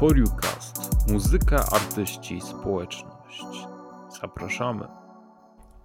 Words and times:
Foriucast. 0.00 1.08
Muzyka, 1.12 1.64
artyści, 1.72 2.40
społeczność. 2.40 3.44
Zapraszamy. 4.20 4.84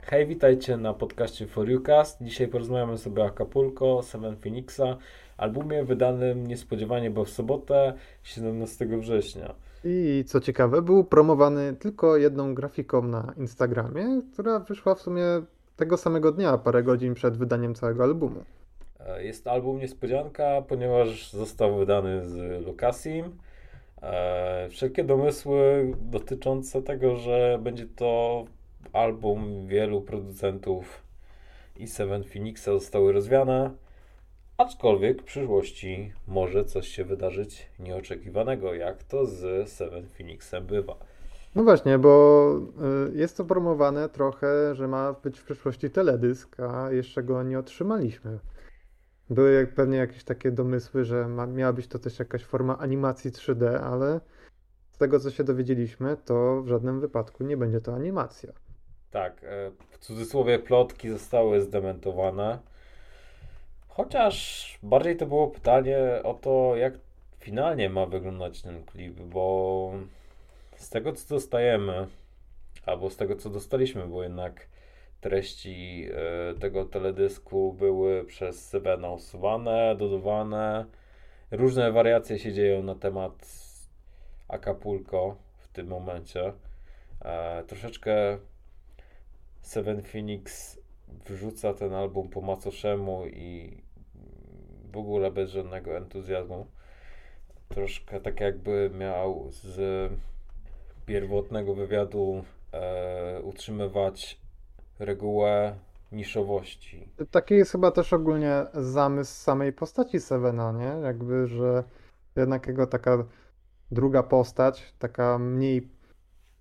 Hej, 0.02 0.28
witajcie 0.28 0.78
na 0.78 0.94
podcaście 0.94 1.48
Foriucast. 1.48 2.18
Dzisiaj 2.22 2.48
porozmawiamy 2.48 2.98
sobie 2.98 3.24
o 3.24 3.26
Acapulco, 3.26 4.02
Seven 4.04 4.36
Phoenixa, 4.38 4.98
albumie 5.38 5.84
wydanym 5.84 6.48
niespodziewanie, 6.48 7.12
bo 7.12 7.26
w 7.26 7.30
sobotę, 7.30 7.94
17 8.24 8.86
września. 8.86 9.56
I 9.84 10.24
co 10.28 10.40
ciekawe, 10.40 10.82
był 10.82 11.04
promowany 11.04 11.74
tylko 11.74 12.18
jedną 12.18 12.54
grafiką 12.56 13.02
na 13.02 13.34
Instagramie, 13.38 14.22
która 14.34 14.60
wyszła 14.60 14.96
w 14.96 15.02
sumie 15.02 15.24
tego 15.76 15.98
samego 15.98 16.32
dnia, 16.32 16.58
parę 16.58 16.84
godzin 16.84 17.14
przed 17.14 17.38
wydaniem 17.38 17.76
całego 17.76 18.04
albumu. 18.04 18.44
E, 19.00 19.24
Jest 19.24 19.44
to 19.44 19.52
album 19.52 19.80
niespodzianka, 19.80 20.62
ponieważ 20.68 21.32
został 21.32 21.78
wydany 21.78 22.30
z 22.30 22.66
Lucasim. 22.66 23.32
E, 24.06 24.70
Wszelkie 24.70 25.04
domysły 25.04 25.94
dotyczące 26.02 26.82
tego, 26.82 27.16
że 27.16 27.60
będzie 27.62 27.86
to 27.86 28.46
album 28.94 29.68
wielu 29.68 30.02
producentów 30.02 31.04
i 31.78 31.88
Seven 31.88 32.24
Phoenixa 32.24 32.66
zostały 32.66 33.12
rozwiane, 33.12 33.72
aczkolwiek 34.58 35.22
w 35.22 35.26
przyszłości 35.26 36.14
może 36.28 36.66
coś 36.66 36.88
się 36.88 37.04
wydarzyć 37.04 37.70
nieoczekiwanego, 37.80 38.74
jak 38.74 39.04
to 39.04 39.26
z 39.26 39.70
Seven 39.70 40.08
Phoenixem 40.08 40.66
bywa. 40.66 40.96
No 41.56 41.64
właśnie, 41.64 42.00
bo 42.00 42.52
y, 43.14 43.18
jest 43.18 43.38
to 43.38 43.46
promowane 43.46 44.10
trochę, 44.10 44.76
że 44.76 44.88
ma 44.88 45.14
być 45.14 45.40
w 45.40 45.44
przyszłości 45.44 45.90
teledysk, 45.90 46.60
a 46.60 46.92
jeszcze 46.92 47.24
go 47.24 47.44
nie 47.44 47.60
otrzymaliśmy. 47.60 48.40
Były 49.30 49.54
jak, 49.54 49.74
pewnie 49.74 49.98
jakieś 49.98 50.24
takie 50.24 50.52
domysły, 50.52 51.04
że 51.04 51.28
ma, 51.28 51.46
miała 51.46 51.74
być 51.74 51.88
to 51.88 52.00
też 52.00 52.20
jakaś 52.20 52.44
forma 52.44 52.78
animacji 52.78 53.32
3D, 53.32 53.80
ale 53.84 54.20
z 54.92 54.98
tego 54.98 55.20
co 55.20 55.32
się 55.32 55.44
dowiedzieliśmy, 55.44 56.18
to 56.26 56.62
w 56.62 56.68
żadnym 56.68 57.00
wypadku 57.02 57.44
nie 57.44 57.58
będzie 57.58 57.82
to 57.82 57.96
animacja. 57.96 58.54
Tak, 59.12 59.44
e, 59.44 59.72
w 59.90 59.98
cudzysłowie 59.98 60.60
plotki 60.60 61.10
zostały 61.10 61.62
zdementowane. 61.62 62.60
Chociaż 63.88 64.80
bardziej 64.84 65.18
to 65.18 65.26
było 65.26 65.48
pytanie 65.48 66.00
o 66.24 66.34
to, 66.34 66.76
jak 66.76 66.94
finalnie 67.40 67.90
ma 67.90 68.06
wyglądać 68.06 68.62
ten 68.62 68.84
klip, 68.84 69.20
bo 69.20 69.94
z 70.76 70.90
tego 70.90 71.14
co 71.14 71.36
dostajemy, 71.36 72.08
albo 72.86 73.10
z 73.10 73.18
tego 73.18 73.36
co 73.36 73.50
dostaliśmy, 73.50 74.08
bo 74.08 74.24
jednak 74.24 74.68
treści 75.26 76.08
e, 76.12 76.60
tego 76.60 76.86
teledysku 76.86 77.74
były 77.74 78.26
przez 78.26 78.70
Sevena 78.70 79.12
usuwane, 79.12 79.96
dodawane. 79.96 80.86
Różne 81.52 81.92
wariacje 81.92 82.40
się 82.40 82.54
dzieją 82.54 82.84
na 82.84 82.96
temat 82.96 83.48
Acapulco 84.48 85.36
w 85.58 85.68
tym 85.68 85.88
momencie. 85.88 86.54
E, 87.22 87.64
troszeczkę 87.64 88.38
Seven 89.62 90.04
Phoenix 90.04 90.80
wrzuca 91.08 91.74
ten 91.74 91.94
album 91.94 92.30
po 92.30 92.42
macoszemu 92.42 93.28
i 93.28 93.78
w 94.92 94.98
ogóle 94.98 95.32
bez 95.32 95.52
żadnego 95.52 95.98
entuzjazmu. 95.98 96.68
Troszkę 97.70 98.20
tak 98.20 98.40
jakby 98.40 98.92
miał 98.94 99.48
z 99.52 100.12
pierwotnego 101.06 101.76
wywiadu 101.76 102.44
e, 102.74 103.42
utrzymywać 103.42 104.45
regułę 105.00 105.76
niszowości. 106.12 107.10
Taki 107.32 107.54
jest 107.54 107.72
chyba 107.72 107.92
też 107.92 108.14
ogólnie 108.14 108.66
zamysł 108.74 109.34
samej 109.44 109.74
postaci 109.74 110.20
Sevena, 110.20 110.72
nie? 110.72 111.02
Jakby, 111.04 111.48
że 111.48 111.84
jednak 112.36 112.68
jego 112.68 112.88
taka 112.88 113.26
druga 113.92 114.24
postać, 114.24 114.94
taka 115.00 115.40
mniej 115.40 115.90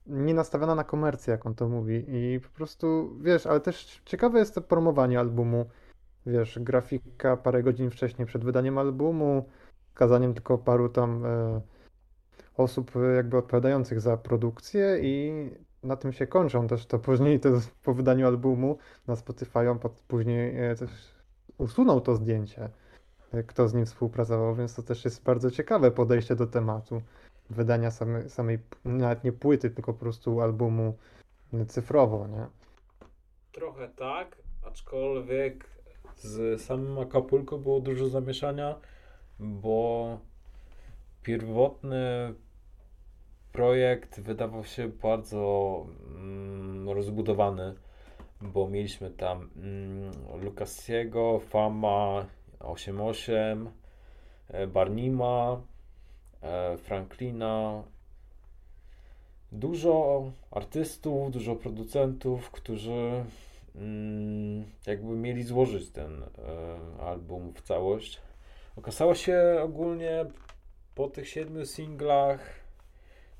nie 0.06 0.34
nastawiona 0.34 0.74
na 0.74 0.84
komercję, 0.84 1.30
jak 1.30 1.46
on 1.46 1.54
to 1.54 1.68
mówi. 1.68 2.04
I 2.08 2.40
po 2.40 2.48
prostu, 2.48 3.16
wiesz, 3.20 3.46
ale 3.46 3.60
też 3.60 4.02
ciekawe 4.04 4.38
jest 4.38 4.54
to 4.54 4.60
promowanie 4.60 5.20
albumu. 5.20 5.66
Wiesz, 6.26 6.58
grafika 6.58 7.36
parę 7.36 7.62
godzin 7.62 7.90
wcześniej 7.90 8.26
przed 8.26 8.44
wydaniem 8.44 8.78
albumu, 8.78 9.48
kazaniem 9.94 10.34
tylko 10.34 10.58
paru 10.58 10.88
tam 10.88 11.26
e, 11.26 11.60
osób 12.56 12.96
e, 12.96 13.14
jakby 13.16 13.36
odpowiadających 13.36 14.00
za 14.00 14.16
produkcję 14.16 14.98
i 15.02 15.32
na 15.84 15.96
tym 15.96 16.12
się 16.12 16.26
kończą 16.26 16.66
też 16.66 16.86
to 16.86 16.98
później 16.98 17.40
to 17.40 17.48
po 17.82 17.94
wydaniu 17.94 18.26
albumu 18.26 18.78
na 19.06 19.16
Spotify 19.16 19.70
on 19.70 19.78
później 20.08 20.70
e, 20.70 20.74
też 20.74 20.90
usunął 21.58 22.00
to 22.00 22.16
zdjęcie, 22.16 22.68
e, 23.32 23.42
kto 23.42 23.68
z 23.68 23.74
nim 23.74 23.86
współpracował, 23.86 24.54
więc 24.54 24.74
to 24.74 24.82
też 24.82 25.04
jest 25.04 25.22
bardzo 25.22 25.50
ciekawe 25.50 25.90
podejście 25.90 26.36
do 26.36 26.46
tematu 26.46 27.02
wydania 27.50 27.90
samej, 27.90 28.30
samej 28.30 28.58
nawet 28.84 29.24
nie 29.24 29.32
płyty, 29.32 29.70
tylko 29.70 29.92
po 29.92 29.98
prostu 29.98 30.40
albumu 30.40 30.96
e, 31.52 31.66
cyfrowo, 31.66 32.26
nie? 32.26 32.46
Trochę 33.52 33.88
tak, 33.88 34.36
aczkolwiek 34.62 35.64
z 36.16 36.62
samym 36.62 36.98
Acapulco 36.98 37.58
było 37.58 37.80
dużo 37.80 38.08
zamieszania, 38.08 38.80
bo 39.38 40.18
pierwotny 41.22 42.34
projekt 43.54 44.20
wydawał 44.20 44.64
się 44.64 44.88
bardzo 44.88 45.86
mm, 46.16 46.90
rozbudowany, 46.90 47.74
bo 48.40 48.68
mieliśmy 48.68 49.10
tam 49.10 49.50
mm, 49.56 50.12
Lucasiego, 50.42 51.40
Fama 51.40 52.26
88, 52.60 53.70
e, 54.48 54.66
Barnima, 54.66 55.60
e, 56.42 56.76
Franklina, 56.76 57.82
dużo 59.52 60.24
artystów, 60.50 61.30
dużo 61.30 61.56
producentów, 61.56 62.50
którzy 62.50 63.24
mm, 63.74 64.64
jakby 64.86 65.16
mieli 65.16 65.42
złożyć 65.42 65.90
ten 65.90 66.22
e, 66.22 67.02
album 67.02 67.52
w 67.54 67.62
całość. 67.62 68.20
Okazało 68.76 69.14
się 69.14 69.60
ogólnie 69.62 70.26
po 70.94 71.08
tych 71.08 71.28
siedmiu 71.28 71.66
singlach, 71.66 72.63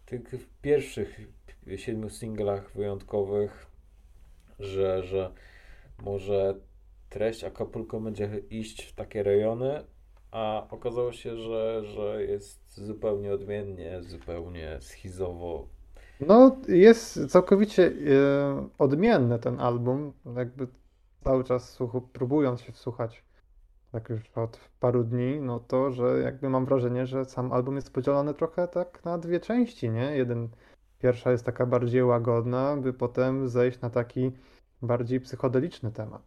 tych 0.07 0.49
pierwszych 0.63 1.21
siedmiu 1.77 2.11
singlach 2.11 2.73
wyjątkowych, 2.73 3.67
że, 4.59 5.03
że 5.03 5.33
może 6.03 6.55
treść 7.09 7.45
Acapulco 7.45 8.01
będzie 8.01 8.43
iść 8.51 8.85
w 8.85 8.95
takie 8.95 9.23
rejony, 9.23 9.85
a 10.31 10.67
okazało 10.71 11.13
się, 11.13 11.37
że, 11.37 11.85
że 11.85 12.25
jest 12.25 12.85
zupełnie 12.85 13.33
odmiennie, 13.33 14.03
zupełnie 14.03 14.79
schizowo. 14.81 15.69
No, 16.21 16.57
jest 16.69 17.27
całkowicie 17.31 17.87
e, 17.87 18.69
odmienny 18.79 19.39
ten 19.39 19.61
album. 19.61 20.13
Jakby 20.37 20.67
cały 21.25 21.45
czas 21.45 21.73
słuchu, 21.73 22.01
próbując 22.01 22.61
się 22.61 22.73
wsłuchać, 22.73 23.24
tak 23.95 24.09
już 24.09 24.21
od 24.35 24.61
paru 24.81 25.05
dni, 25.05 25.41
no 25.41 25.61
to, 25.61 25.91
że 25.91 26.21
jakby 26.21 26.49
mam 26.51 26.65
wrażenie, 26.67 27.07
że 27.07 27.25
sam 27.25 27.53
album 27.53 27.77
jest 27.77 27.93
podzielony 27.93 28.35
trochę 28.35 28.69
tak 28.69 29.05
na 29.05 29.19
dwie 29.19 29.41
części, 29.41 29.91
nie? 29.91 30.17
Jeden, 30.17 30.49
pierwsza 30.99 31.31
jest 31.31 31.45
taka 31.45 31.67
bardziej 31.67 32.05
łagodna, 32.05 32.77
by 32.77 32.93
potem 32.93 33.49
zejść 33.49 33.81
na 33.81 33.91
taki 33.91 34.31
bardziej 34.83 35.21
psychodeliczny 35.21 35.93
temat. 35.93 36.23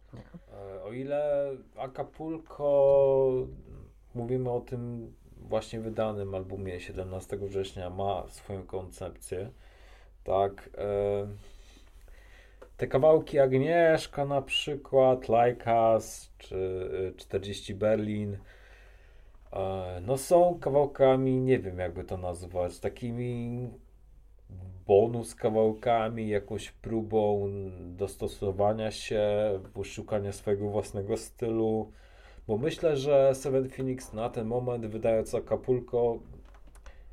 E, 0.52 0.82
O 0.82 0.92
ile 0.92 1.50
Acapulco, 1.76 3.30
mówimy 4.14 4.50
o 4.50 4.60
tym 4.60 5.12
właśnie 5.36 5.80
wydanym 5.80 6.34
albumie 6.34 6.80
17 6.80 7.36
września, 7.36 7.90
ma 7.90 8.28
swoją 8.28 8.66
koncepcję, 8.66 9.50
tak. 10.24 10.70
e, 10.78 11.57
Te 12.78 12.86
kawałki 12.86 13.38
Agnieszka 13.38 14.24
na 14.24 14.42
przykład, 14.42 15.26
Us, 15.94 16.30
czy 16.38 16.90
e, 17.14 17.18
40 17.18 17.74
Berlin, 17.74 18.38
e, 19.52 20.00
no 20.06 20.18
są 20.18 20.58
kawałkami, 20.60 21.40
nie 21.40 21.58
wiem 21.58 21.78
jakby 21.78 22.04
to 22.04 22.16
nazwać, 22.16 22.78
takimi 22.78 23.68
bonus 24.86 25.34
kawałkami, 25.34 26.28
jakąś 26.28 26.70
próbą 26.70 27.50
dostosowania 27.80 28.90
się, 28.90 29.22
poszukania 29.74 30.32
swojego 30.32 30.68
własnego 30.68 31.16
stylu. 31.16 31.92
Bo 32.48 32.58
myślę, 32.58 32.96
że 32.96 33.34
Seven 33.34 33.68
Phoenix 33.68 34.12
na 34.12 34.28
ten 34.28 34.46
moment, 34.46 34.86
wydając 34.86 35.34
Acapulco, 35.34 36.18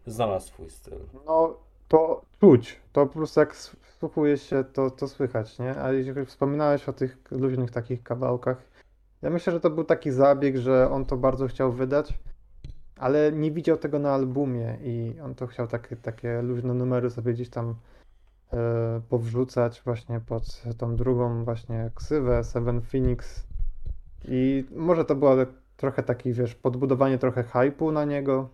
znalazł 0.06 0.48
swój 0.48 0.69
styl. 0.69 1.00
No, 1.25 1.57
to 1.88 2.22
czuć. 2.40 2.80
To 2.92 3.06
po 3.06 3.14
prostu 3.14 3.40
jak 3.40 3.54
wsłuchuje 3.82 4.38
się, 4.38 4.64
to, 4.64 4.92
to 4.92 5.08
słychać, 5.08 5.60
nie? 5.60 5.82
A 5.82 5.92
jeżeli 5.92 6.26
wspominałeś 6.26 6.90
o 6.90 6.94
tych 6.94 7.18
luźnych 7.32 7.72
takich 7.72 8.04
kawałkach, 8.04 8.58
ja 9.22 9.30
myślę, 9.30 9.54
że 9.54 9.60
to 9.60 9.70
był 9.70 9.84
taki 9.84 10.12
zabieg, 10.12 10.58
że 10.58 10.92
on 10.92 11.06
to 11.06 11.18
bardzo 11.18 11.48
chciał 11.48 11.72
wydać, 11.72 12.14
ale 12.98 13.32
nie 13.32 13.52
widział 13.52 13.78
tego 13.78 14.00
na 14.00 14.14
albumie 14.14 14.78
i 14.84 15.20
on 15.24 15.36
to 15.36 15.48
chciał 15.48 15.68
takie, 15.68 15.96
takie 15.96 16.42
luźne 16.42 16.74
numery 16.74 17.10
sobie 17.10 17.34
gdzieś 17.34 17.50
tam 17.50 17.76
e, 18.54 19.02
powrzucać 19.10 19.82
właśnie 19.86 20.20
pod 20.20 20.64
tą 20.78 20.96
drugą 20.96 21.46
właśnie 21.46 21.92
ksywę 21.96 22.44
Seven 22.44 22.82
Phoenix 22.82 23.48
i 24.28 24.66
może 24.76 25.06
to 25.06 25.16
było 25.16 25.36
trochę 25.78 26.04
taki, 26.04 26.34
wiesz, 26.34 26.56
podbudowanie 26.56 27.18
trochę 27.18 27.44
hypu 27.44 27.92
na 27.92 28.06
niego, 28.06 28.50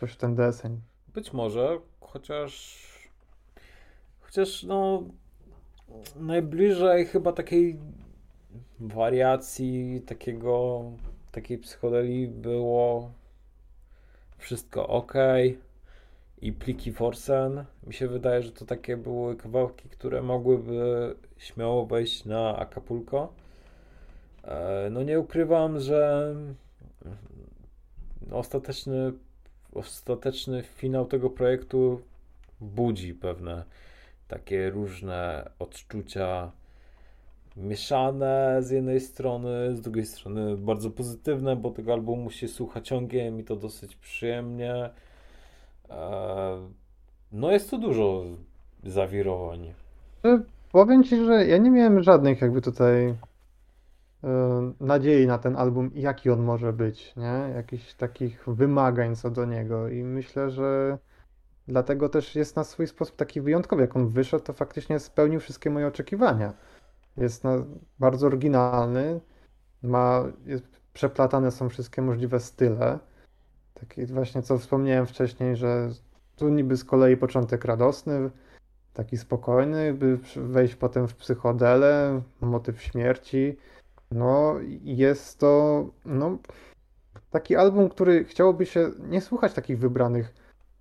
coś 0.00 0.12
w 0.12 0.16
ten 0.16 0.34
deseń. 0.34 0.80
być 1.14 1.32
może, 1.32 1.78
chociaż 2.00 2.84
chociaż 4.20 4.62
no 4.62 5.02
najbliżej 6.16 7.06
chyba 7.06 7.32
takiej 7.32 7.78
wariacji, 8.80 10.02
takiego 10.06 10.82
takiej 11.32 11.58
psychodelii 11.58 12.28
było 12.28 13.12
wszystko 14.38 14.88
ok 14.88 15.14
i 16.40 16.52
pliki 16.52 16.92
Forsen. 16.92 17.64
Mi 17.86 17.94
się 17.94 18.08
wydaje, 18.08 18.42
że 18.42 18.52
to 18.52 18.64
takie 18.64 18.96
były 18.96 19.36
kawałki, 19.36 19.88
które 19.88 20.22
mogłyby 20.22 21.14
śmiało 21.38 21.86
wejść 21.86 22.24
na 22.24 22.58
Acapulco. 22.58 23.32
E, 24.44 24.88
no 24.90 25.02
nie 25.02 25.20
ukrywam, 25.20 25.80
że 25.80 26.34
ostateczny, 28.30 29.12
ostateczny 29.74 30.62
finał 30.62 31.06
tego 31.06 31.30
projektu 31.30 32.00
budzi 32.60 33.14
pewne 33.14 33.64
takie 34.28 34.70
różne 34.70 35.50
odczucia 35.58 36.52
mieszane 37.56 38.56
z 38.60 38.70
jednej 38.70 39.00
strony, 39.00 39.76
z 39.76 39.80
drugiej 39.80 40.06
strony 40.06 40.56
bardzo 40.56 40.90
pozytywne, 40.90 41.56
bo 41.56 41.70
tego 41.70 41.92
albumu 41.92 42.30
się 42.30 42.48
słucha 42.48 42.80
ciągiem 42.80 43.40
i 43.40 43.44
to 43.44 43.56
dosyć 43.56 43.96
przyjemnie. 43.96 44.90
E, 45.90 46.68
no 47.32 47.50
jest 47.50 47.70
tu 47.70 47.78
dużo 47.78 48.24
zawirowań. 48.84 49.72
Powiem 50.72 51.04
Ci, 51.04 51.24
że 51.24 51.46
ja 51.46 51.58
nie 51.58 51.70
miałem 51.70 52.02
żadnych 52.02 52.40
jakby 52.40 52.62
tutaj 52.62 53.14
nadziei 54.80 55.26
na 55.26 55.38
ten 55.38 55.56
album, 55.56 55.90
jaki 55.94 56.30
on 56.30 56.42
może 56.42 56.72
być, 56.72 57.16
nie? 57.16 57.54
Jakichś 57.54 57.94
takich 57.94 58.44
wymagań 58.46 59.16
co 59.16 59.30
do 59.30 59.44
niego 59.44 59.88
i 59.88 60.04
myślę, 60.04 60.50
że 60.50 60.98
dlatego 61.68 62.08
też 62.08 62.36
jest 62.36 62.56
na 62.56 62.64
swój 62.64 62.86
sposób 62.86 63.16
taki 63.16 63.40
wyjątkowy. 63.40 63.82
Jak 63.82 63.96
on 63.96 64.08
wyszedł, 64.08 64.44
to 64.44 64.52
faktycznie 64.52 64.98
spełnił 64.98 65.40
wszystkie 65.40 65.70
moje 65.70 65.86
oczekiwania. 65.86 66.52
Jest 67.16 67.44
na, 67.44 67.56
bardzo 67.98 68.26
oryginalny, 68.26 69.20
ma, 69.82 70.24
jest, 70.46 70.64
przeplatane 70.92 71.50
są 71.50 71.68
wszystkie 71.68 72.02
możliwe 72.02 72.40
style. 72.40 72.98
Taki 73.74 74.06
właśnie, 74.06 74.42
co 74.42 74.58
wspomniałem 74.58 75.06
wcześniej, 75.06 75.56
że 75.56 75.90
tu 76.36 76.48
niby 76.48 76.76
z 76.76 76.84
kolei 76.84 77.16
początek 77.16 77.64
radosny, 77.64 78.30
taki 78.94 79.16
spokojny, 79.16 79.94
by 79.94 80.18
wejść 80.36 80.76
potem 80.76 81.08
w 81.08 81.14
psychodelę, 81.14 82.22
motyw 82.40 82.82
śmierci. 82.82 83.56
No, 84.10 84.54
jest 84.82 85.38
to 85.38 85.84
no, 86.04 86.38
taki 87.30 87.56
album, 87.56 87.88
który 87.88 88.24
chciałoby 88.24 88.66
się 88.66 88.90
nie 88.98 89.20
słuchać 89.20 89.54
takich 89.54 89.78
wybranych 89.78 90.34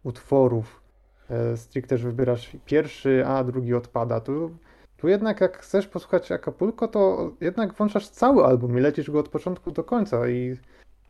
utworów. 0.03 0.81
E, 1.29 1.57
stricte, 1.57 1.97
że 1.97 2.07
wybierasz 2.07 2.57
pierwszy, 2.65 3.23
a 3.25 3.43
drugi 3.43 3.73
odpada. 3.73 4.19
Tu, 4.19 4.57
tu 4.97 5.07
jednak 5.07 5.41
jak 5.41 5.57
chcesz 5.57 5.87
posłuchać 5.87 6.31
Acapulco, 6.31 6.87
to 6.87 7.31
jednak 7.41 7.73
włączasz 7.73 8.09
cały 8.09 8.45
album 8.45 8.77
i 8.77 8.81
lecisz 8.81 9.11
go 9.11 9.19
od 9.19 9.29
początku 9.29 9.71
do 9.71 9.83
końca 9.83 10.29
i 10.29 10.57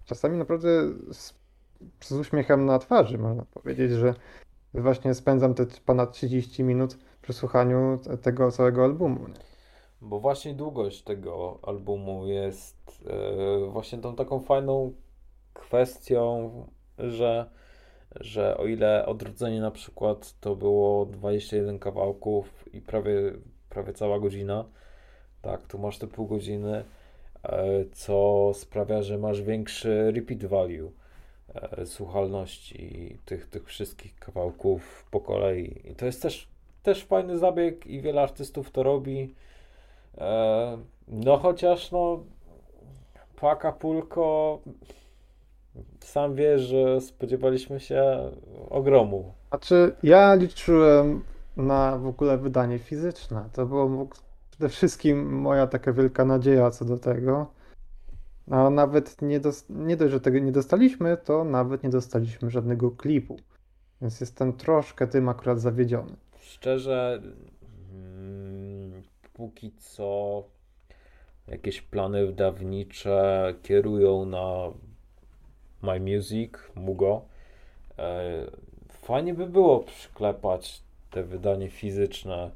czasami 0.05 0.37
naprawdę 0.37 0.69
z, 1.11 1.33
z 1.99 2.11
uśmiechem 2.11 2.65
na 2.65 2.79
twarzy 2.79 3.17
można 3.17 3.45
powiedzieć, 3.45 3.91
że 3.91 4.13
właśnie 4.73 5.13
spędzam 5.13 5.53
te 5.53 5.65
ponad 5.85 6.11
30 6.11 6.63
minut 6.63 6.97
przy 7.21 7.33
słuchaniu 7.33 7.99
tego 8.21 8.51
całego 8.51 8.83
albumu. 8.83 9.27
Nie? 9.27 9.48
Bo 10.01 10.19
właśnie 10.19 10.53
długość 10.53 11.01
tego 11.01 11.59
albumu 11.61 12.27
jest 12.27 13.05
yy, 13.59 13.69
właśnie 13.69 13.99
tą 13.99 14.15
taką 14.15 14.39
fajną 14.39 14.93
kwestią, 15.53 16.51
że, 16.97 17.49
że 18.15 18.57
o 18.57 18.65
ile 18.65 19.05
odrodzenie 19.05 19.61
na 19.61 19.71
przykład 19.71 20.39
to 20.39 20.55
było 20.55 21.05
21 21.05 21.79
kawałków 21.79 22.69
i 22.73 22.81
prawie, 22.81 23.13
prawie 23.69 23.93
cała 23.93 24.19
godzina, 24.19 24.65
tak, 25.41 25.67
tu 25.67 25.79
masz 25.79 25.97
te 25.97 26.07
pół 26.07 26.27
godziny, 26.27 26.83
yy, 27.43 27.89
co 27.93 28.51
sprawia, 28.53 29.01
że 29.01 29.17
masz 29.17 29.41
większy 29.41 30.11
repeat 30.11 30.45
value 30.45 30.91
E, 31.55 31.85
słuchalności 31.85 33.17
tych, 33.25 33.47
tych 33.47 33.65
wszystkich 33.65 34.15
kawałków 34.15 35.05
po 35.11 35.21
kolei. 35.21 35.81
I 35.91 35.95
to 35.95 36.05
jest 36.05 36.21
też, 36.21 36.47
też 36.83 37.03
fajny 37.03 37.37
zabieg 37.37 37.87
i 37.87 38.01
wiele 38.01 38.21
artystów 38.21 38.71
to 38.71 38.83
robi. 38.83 39.35
E, 40.19 40.77
no 41.07 41.37
chociaż 41.37 41.91
no 41.91 42.23
po 43.35 43.51
Acapulco 43.51 44.59
sam 45.99 46.35
wiesz, 46.35 46.61
że 46.61 47.01
spodziewaliśmy 47.01 47.79
się 47.79 48.31
ogromu. 48.69 49.33
Znaczy 49.49 49.95
ja 50.03 50.35
liczyłem 50.35 51.23
na 51.57 51.97
w 51.97 52.07
ogóle 52.07 52.37
wydanie 52.37 52.79
fizyczne. 52.79 53.49
To 53.53 53.65
było 53.65 54.07
przede 54.51 54.69
wszystkim 54.69 55.39
moja 55.41 55.67
taka 55.67 55.93
wielka 55.93 56.25
nadzieja 56.25 56.71
co 56.71 56.85
do 56.85 56.97
tego. 56.97 57.47
A 58.51 58.69
nawet 58.69 59.21
nie, 59.21 59.39
dos- 59.39 59.65
nie 59.69 59.97
dość, 59.97 60.11
że 60.11 60.19
tego 60.21 60.39
nie 60.39 60.51
dostaliśmy, 60.51 61.17
to 61.17 61.43
nawet 61.43 61.83
nie 61.83 61.89
dostaliśmy 61.89 62.49
żadnego 62.49 62.91
klipu. 62.91 63.37
Więc 64.01 64.19
jestem 64.21 64.53
troszkę 64.53 65.07
tym 65.07 65.29
akurat 65.29 65.61
zawiedziony. 65.61 66.15
Szczerze, 66.39 67.21
mm, 67.93 69.01
póki 69.39 69.71
co 69.71 70.43
jakieś 71.47 71.81
plany 71.81 72.25
wydawnicze 72.25 73.53
kierują 73.63 74.25
na 74.25 74.71
My 75.81 75.99
Music, 75.99 76.51
Mugo. 76.75 77.21
E, 77.97 78.21
fajnie 78.89 79.33
by 79.33 79.47
było 79.47 79.79
przyklepać 79.79 80.81
te 81.11 81.23
wydanie 81.23 81.69
fizyczne 81.69 82.51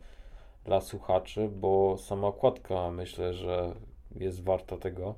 dla 0.65 0.81
słuchaczy, 0.81 1.49
bo 1.55 1.97
sama 1.97 2.27
okładka 2.27 2.91
myślę, 2.91 3.33
że 3.33 3.75
jest 4.15 4.43
warta 4.43 4.77
tego 4.77 5.15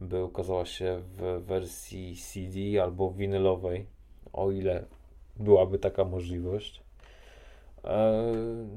by 0.00 0.24
ukazała 0.24 0.66
się 0.66 1.02
w 1.02 1.42
wersji 1.46 2.16
CD 2.16 2.82
albo 2.82 3.10
winylowej, 3.10 3.86
o 4.32 4.50
ile 4.50 4.84
byłaby 5.36 5.78
taka 5.78 6.04
możliwość. 6.04 6.82
E, 7.84 8.22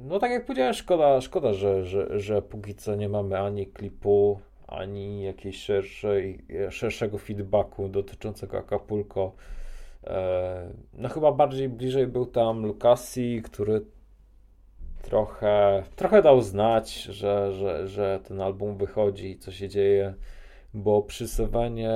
no 0.05 0.19
tak 0.19 0.31
jak 0.31 0.45
powiedziałem, 0.45 0.73
szkoda, 0.73 1.21
szkoda 1.21 1.53
że, 1.53 1.85
że, 1.85 2.19
że 2.19 2.41
póki 2.41 2.75
co 2.75 2.95
nie 2.95 3.09
mamy 3.09 3.39
ani 3.39 3.67
klipu, 3.67 4.39
ani 4.67 5.23
jakiejś 5.23 5.63
szerszej, 5.63 6.45
szerszego 6.69 7.17
feedbacku 7.17 7.89
dotyczącego 7.89 8.57
Acapulco. 8.57 9.31
E, 10.03 10.69
no 10.93 11.09
chyba 11.09 11.31
bardziej 11.31 11.69
bliżej 11.69 12.07
był 12.07 12.25
tam 12.25 12.65
Lucasi, 12.65 13.41
który 13.43 13.85
trochę, 15.01 15.83
trochę 15.95 16.21
dał 16.21 16.41
znać, 16.41 17.03
że, 17.03 17.53
że, 17.53 17.87
że 17.87 18.19
ten 18.27 18.41
album 18.41 18.77
wychodzi 18.77 19.31
i 19.31 19.37
co 19.37 19.51
się 19.51 19.69
dzieje 19.69 20.13
bo 20.73 21.01
przy 21.01 21.25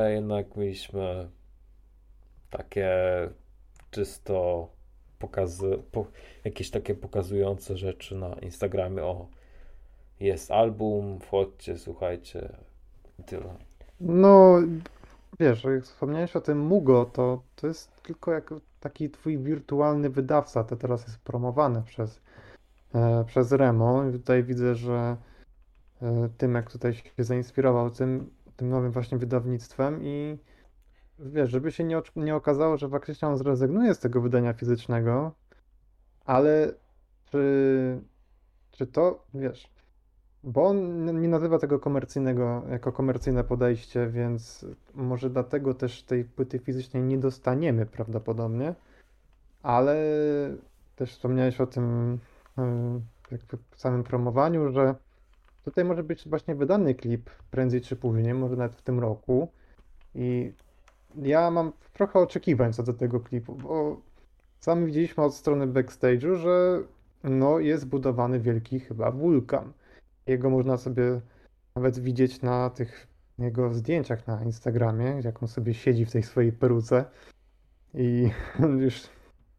jednak 0.07 0.55
mieliśmy 0.55 1.29
takie 2.49 2.89
czysto 3.91 4.69
pokazy, 5.19 5.79
po, 5.91 6.05
jakieś 6.43 6.71
takie 6.71 6.95
pokazujące 6.95 7.77
rzeczy 7.77 8.15
na 8.15 8.33
Instagramie, 8.33 9.03
o 9.03 9.27
jest 10.19 10.51
album, 10.51 11.19
wchodźcie, 11.19 11.77
słuchajcie 11.77 12.49
tyle. 13.25 13.55
No, 13.99 14.59
wiesz, 15.39 15.63
jak 15.63 15.83
wspomniałeś 15.83 16.35
o 16.35 16.41
tym 16.41 16.59
Mugo, 16.59 17.05
to, 17.05 17.41
to 17.55 17.67
jest 17.67 18.01
tylko 18.03 18.31
jak 18.31 18.53
taki 18.79 19.09
twój 19.09 19.37
wirtualny 19.37 20.09
wydawca, 20.09 20.63
to 20.63 20.75
teraz 20.75 21.07
jest 21.07 21.19
promowane 21.19 21.83
przez, 21.83 22.21
e, 22.95 23.23
przez 23.27 23.51
Remo. 23.51 24.03
I 24.09 24.11
tutaj 24.11 24.43
widzę, 24.43 24.75
że 24.75 25.17
e, 26.01 26.29
tym, 26.37 26.55
jak 26.55 26.71
tutaj 26.71 26.93
się 26.93 27.23
zainspirował 27.23 27.89
tym, 27.89 28.29
tym 28.55 28.69
nowym 28.69 28.91
właśnie 28.91 29.17
wydawnictwem 29.17 29.99
i 30.03 30.37
wiesz, 31.19 31.49
żeby 31.49 31.71
się 31.71 31.83
nie, 31.83 32.01
nie 32.15 32.35
okazało, 32.35 32.77
że 32.77 32.89
faktycznie 32.89 33.27
on 33.27 33.37
zrezygnuje 33.37 33.93
z 33.93 33.99
tego 33.99 34.21
wydania 34.21 34.53
fizycznego, 34.53 35.31
ale 36.25 36.73
czy, 37.25 38.01
czy 38.71 38.87
to, 38.87 39.23
wiesz, 39.33 39.69
bo 40.43 40.65
on 40.65 41.21
nie 41.21 41.27
nazywa 41.27 41.59
tego 41.59 41.79
komercyjnego 41.79 42.63
jako 42.69 42.91
komercyjne 42.91 43.43
podejście, 43.43 44.07
więc 44.07 44.65
może 44.93 45.29
dlatego 45.29 45.73
też 45.73 46.03
tej 46.03 46.25
płyty 46.25 46.59
fizycznej 46.59 47.03
nie 47.03 47.17
dostaniemy 47.17 47.85
prawdopodobnie, 47.85 48.75
ale 49.63 49.95
też 50.95 51.11
wspomniałeś 51.11 51.61
o 51.61 51.67
tym 51.67 52.19
w 53.71 53.81
samym 53.81 54.03
promowaniu, 54.03 54.71
że 54.71 54.95
Tutaj 55.67 55.85
może 55.85 56.03
być 56.03 56.29
właśnie 56.29 56.55
wydany 56.55 56.95
klip 56.95 57.29
prędzej 57.51 57.81
czy 57.81 57.95
później, 57.95 58.33
może 58.33 58.55
nawet 58.55 58.75
w 58.75 58.81
tym 58.81 58.99
roku. 58.99 59.51
I 60.15 60.53
ja 61.15 61.51
mam 61.51 61.71
trochę 61.93 62.19
oczekiwań 62.19 62.73
co 62.73 62.83
do 62.83 62.93
tego 62.93 63.19
klipu, 63.19 63.55
bo 63.55 64.01
sami 64.59 64.85
widzieliśmy 64.85 65.23
od 65.23 65.35
strony 65.35 65.67
backstage'u, 65.67 66.35
że 66.35 66.83
no 67.23 67.59
jest 67.59 67.87
budowany 67.87 68.39
wielki 68.39 68.79
chyba 68.79 69.11
wulkan. 69.11 69.73
Jego 70.27 70.49
można 70.49 70.77
sobie 70.77 71.21
nawet 71.75 71.99
widzieć 71.99 72.41
na 72.41 72.69
tych 72.69 73.07
jego 73.39 73.73
zdjęciach 73.73 74.27
na 74.27 74.43
Instagramie, 74.43 75.21
jak 75.23 75.43
on 75.43 75.47
sobie 75.47 75.73
siedzi 75.73 76.05
w 76.05 76.11
tej 76.11 76.23
swojej 76.23 76.51
peruce 76.51 77.05
i 77.93 78.29
już 78.85 79.01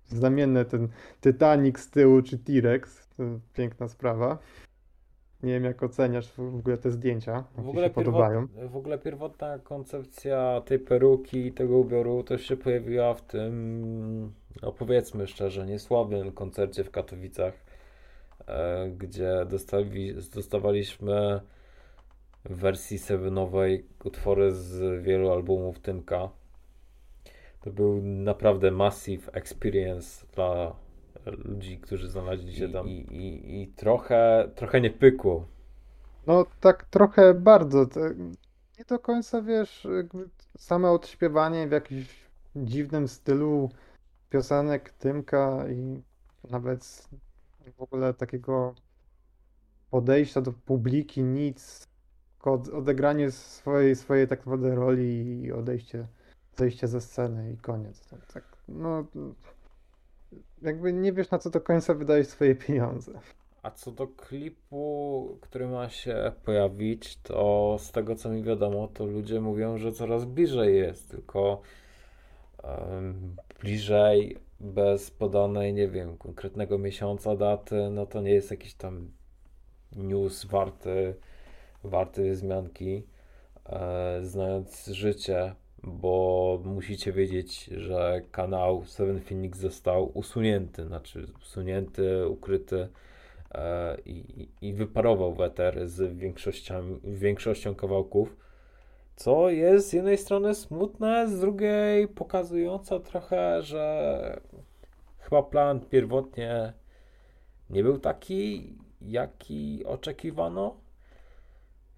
znamienne, 0.07 0.65
ten 0.65 0.89
Titanic 1.21 1.79
z 1.79 1.91
tyłu 1.91 2.23
czy 2.23 2.39
T-Rex. 2.39 3.09
Piękna 3.55 3.89
sprawa. 3.89 4.39
Nie 5.43 5.53
wiem, 5.53 5.65
jak 5.65 5.83
oceniasz 5.83 6.33
w 6.33 6.55
ogóle 6.59 6.79
te 6.79 6.91
zdjęcia, 6.91 7.45
W 7.59 7.69
ogóle, 7.69 7.87
się 7.89 7.95
podobają. 7.95 8.47
w 8.69 8.77
ogóle 8.77 8.99
pierwotna 8.99 9.59
koncepcja 9.59 10.63
tej 10.67 10.79
peruki 10.79 11.47
i 11.47 11.53
tego 11.53 11.77
ubioru 11.77 12.23
to 12.23 12.39
się 12.39 12.57
pojawiła 12.57 13.15
w 13.15 13.23
tym, 13.23 14.33
no 14.63 14.73
powiedzmy 14.73 15.27
szczerze, 15.27 15.67
niesławnym 15.67 16.33
koncercie 16.33 16.85
w 16.85 16.91
Katowicach, 16.91 17.55
e, 18.47 18.89
gdzie 18.91 19.47
dostawi, 19.51 20.15
dostawaliśmy 20.35 21.41
w 22.45 22.57
wersji 22.57 22.99
sevenowej 22.99 23.85
utwory 24.05 24.53
z 24.53 25.03
wielu 25.03 25.33
albumów 25.33 25.81
Tymka. 25.81 26.29
To 27.61 27.71
był 27.71 28.03
naprawdę 28.03 28.71
massive 28.71 29.31
experience 29.33 30.27
dla 30.35 30.77
ludzi, 31.27 31.79
którzy 31.79 32.09
znaleźli 32.09 32.55
się 32.57 32.65
I- 32.67 32.73
tam. 32.73 32.89
I, 32.89 32.93
i, 32.93 33.63
i 33.63 33.69
trochę, 33.69 34.51
trochę 34.55 34.81
nie 34.81 34.91
pykło. 34.91 35.47
No 36.27 36.47
tak 36.61 36.85
trochę 36.85 37.35
bardzo. 37.35 37.87
Nie 38.79 38.85
do 38.89 38.99
końca 38.99 39.43
wiesz, 39.43 39.87
jakby 39.97 40.29
same 40.59 40.91
odśpiewanie 40.91 41.69
w 41.69 41.73
jakimś 41.73 42.29
dziwnym 42.57 43.09
stylu 43.09 43.71
piosenek 44.31 44.91
Tymka 44.91 45.69
i 45.69 46.03
nawet 46.51 47.09
w 47.77 47.83
ogóle 47.83 48.15
takiego 48.15 48.75
podejścia 49.91 50.41
do 50.41 50.53
publiki, 50.53 51.23
nic, 51.23 51.87
tylko 52.35 52.53
od- 52.53 52.69
odegranie 52.69 53.31
swojej, 53.31 53.97
swojej 53.97 54.29
tak 54.29 54.39
naprawdę 54.39 54.75
roli 54.75 55.43
i 55.43 55.53
odejście, 55.53 56.07
zejście 56.57 56.89
ze 56.89 57.01
sceny 57.01 57.53
i 57.53 57.57
koniec. 57.57 58.09
Tak, 58.35 58.45
no, 58.69 59.05
jakby 60.63 60.93
nie 60.93 61.13
wiesz 61.13 61.31
na 61.31 61.39
co 61.39 61.51
do 61.51 61.61
końca 61.61 61.95
wydajesz 61.95 62.27
swoje 62.27 62.55
pieniądze. 62.55 63.13
A 63.63 63.71
co 63.71 63.93
do 63.93 64.07
klipu, 64.07 65.39
który 65.41 65.67
ma 65.67 65.89
się 65.89 66.33
pojawić, 66.45 67.17
to 67.17 67.77
z 67.81 67.93
tego 67.93 68.17
co 68.17 68.29
mi 68.29 68.43
wiadomo, 68.43 68.89
to 68.89 69.07
ludzie 69.07 69.41
mówią, 69.41 69.79
że 69.79 69.93
coraz 69.93 70.25
bliżej 70.25 70.77
jest, 70.77 71.11
tylko 71.11 71.61
em, 72.63 73.37
bliżej 73.61 74.37
bez 74.61 75.11
podanej, 75.11 75.75
nie 75.75 75.89
wiem, 75.89 76.17
konkretnego 76.17 76.79
miesiąca, 76.79 77.37
daty, 77.37 77.91
no 77.91 78.07
to 78.07 78.21
nie 78.21 78.31
jest 78.31 78.51
jakiś 78.51 78.75
tam 78.75 79.11
news 79.97 80.45
warty, 80.45 81.15
warty 81.85 82.33
wzmianki, 82.33 83.07
e, 83.67 84.21
znając 84.23 84.87
życie, 84.87 85.55
bo 85.83 86.61
musicie 86.65 87.13
wiedzieć, 87.13 87.65
że 87.65 88.23
kanał 88.33 88.85
Seven 88.85 89.21
Phoenix 89.21 89.59
został 89.59 90.19
usunięty, 90.19 90.87
znaczy 90.87 91.27
usunięty, 91.43 92.29
ukryty 92.29 92.89
e, 93.55 93.97
i, 94.07 94.49
i 94.63 94.73
wyparował 94.73 95.35
w 95.35 95.41
eter 95.41 95.89
z 95.89 96.17
większością, 96.17 96.99
większością 97.05 97.75
kawałków, 97.75 98.37
co 99.17 99.51
jest 99.51 99.89
z 99.89 99.93
jednej 99.93 100.19
strony 100.19 100.55
smutne, 100.55 101.29
z 101.29 101.41
drugiej 101.41 102.09
pokazujące 102.09 103.01
trochę, 103.01 103.63
że 103.63 104.41
chyba 105.19 105.43
plan 105.43 105.81
pierwotnie 105.81 106.73
nie 107.71 107.83
był 107.83 107.99
taki, 107.99 108.73
jaki 109.01 109.85
oczekiwano, 109.87 110.77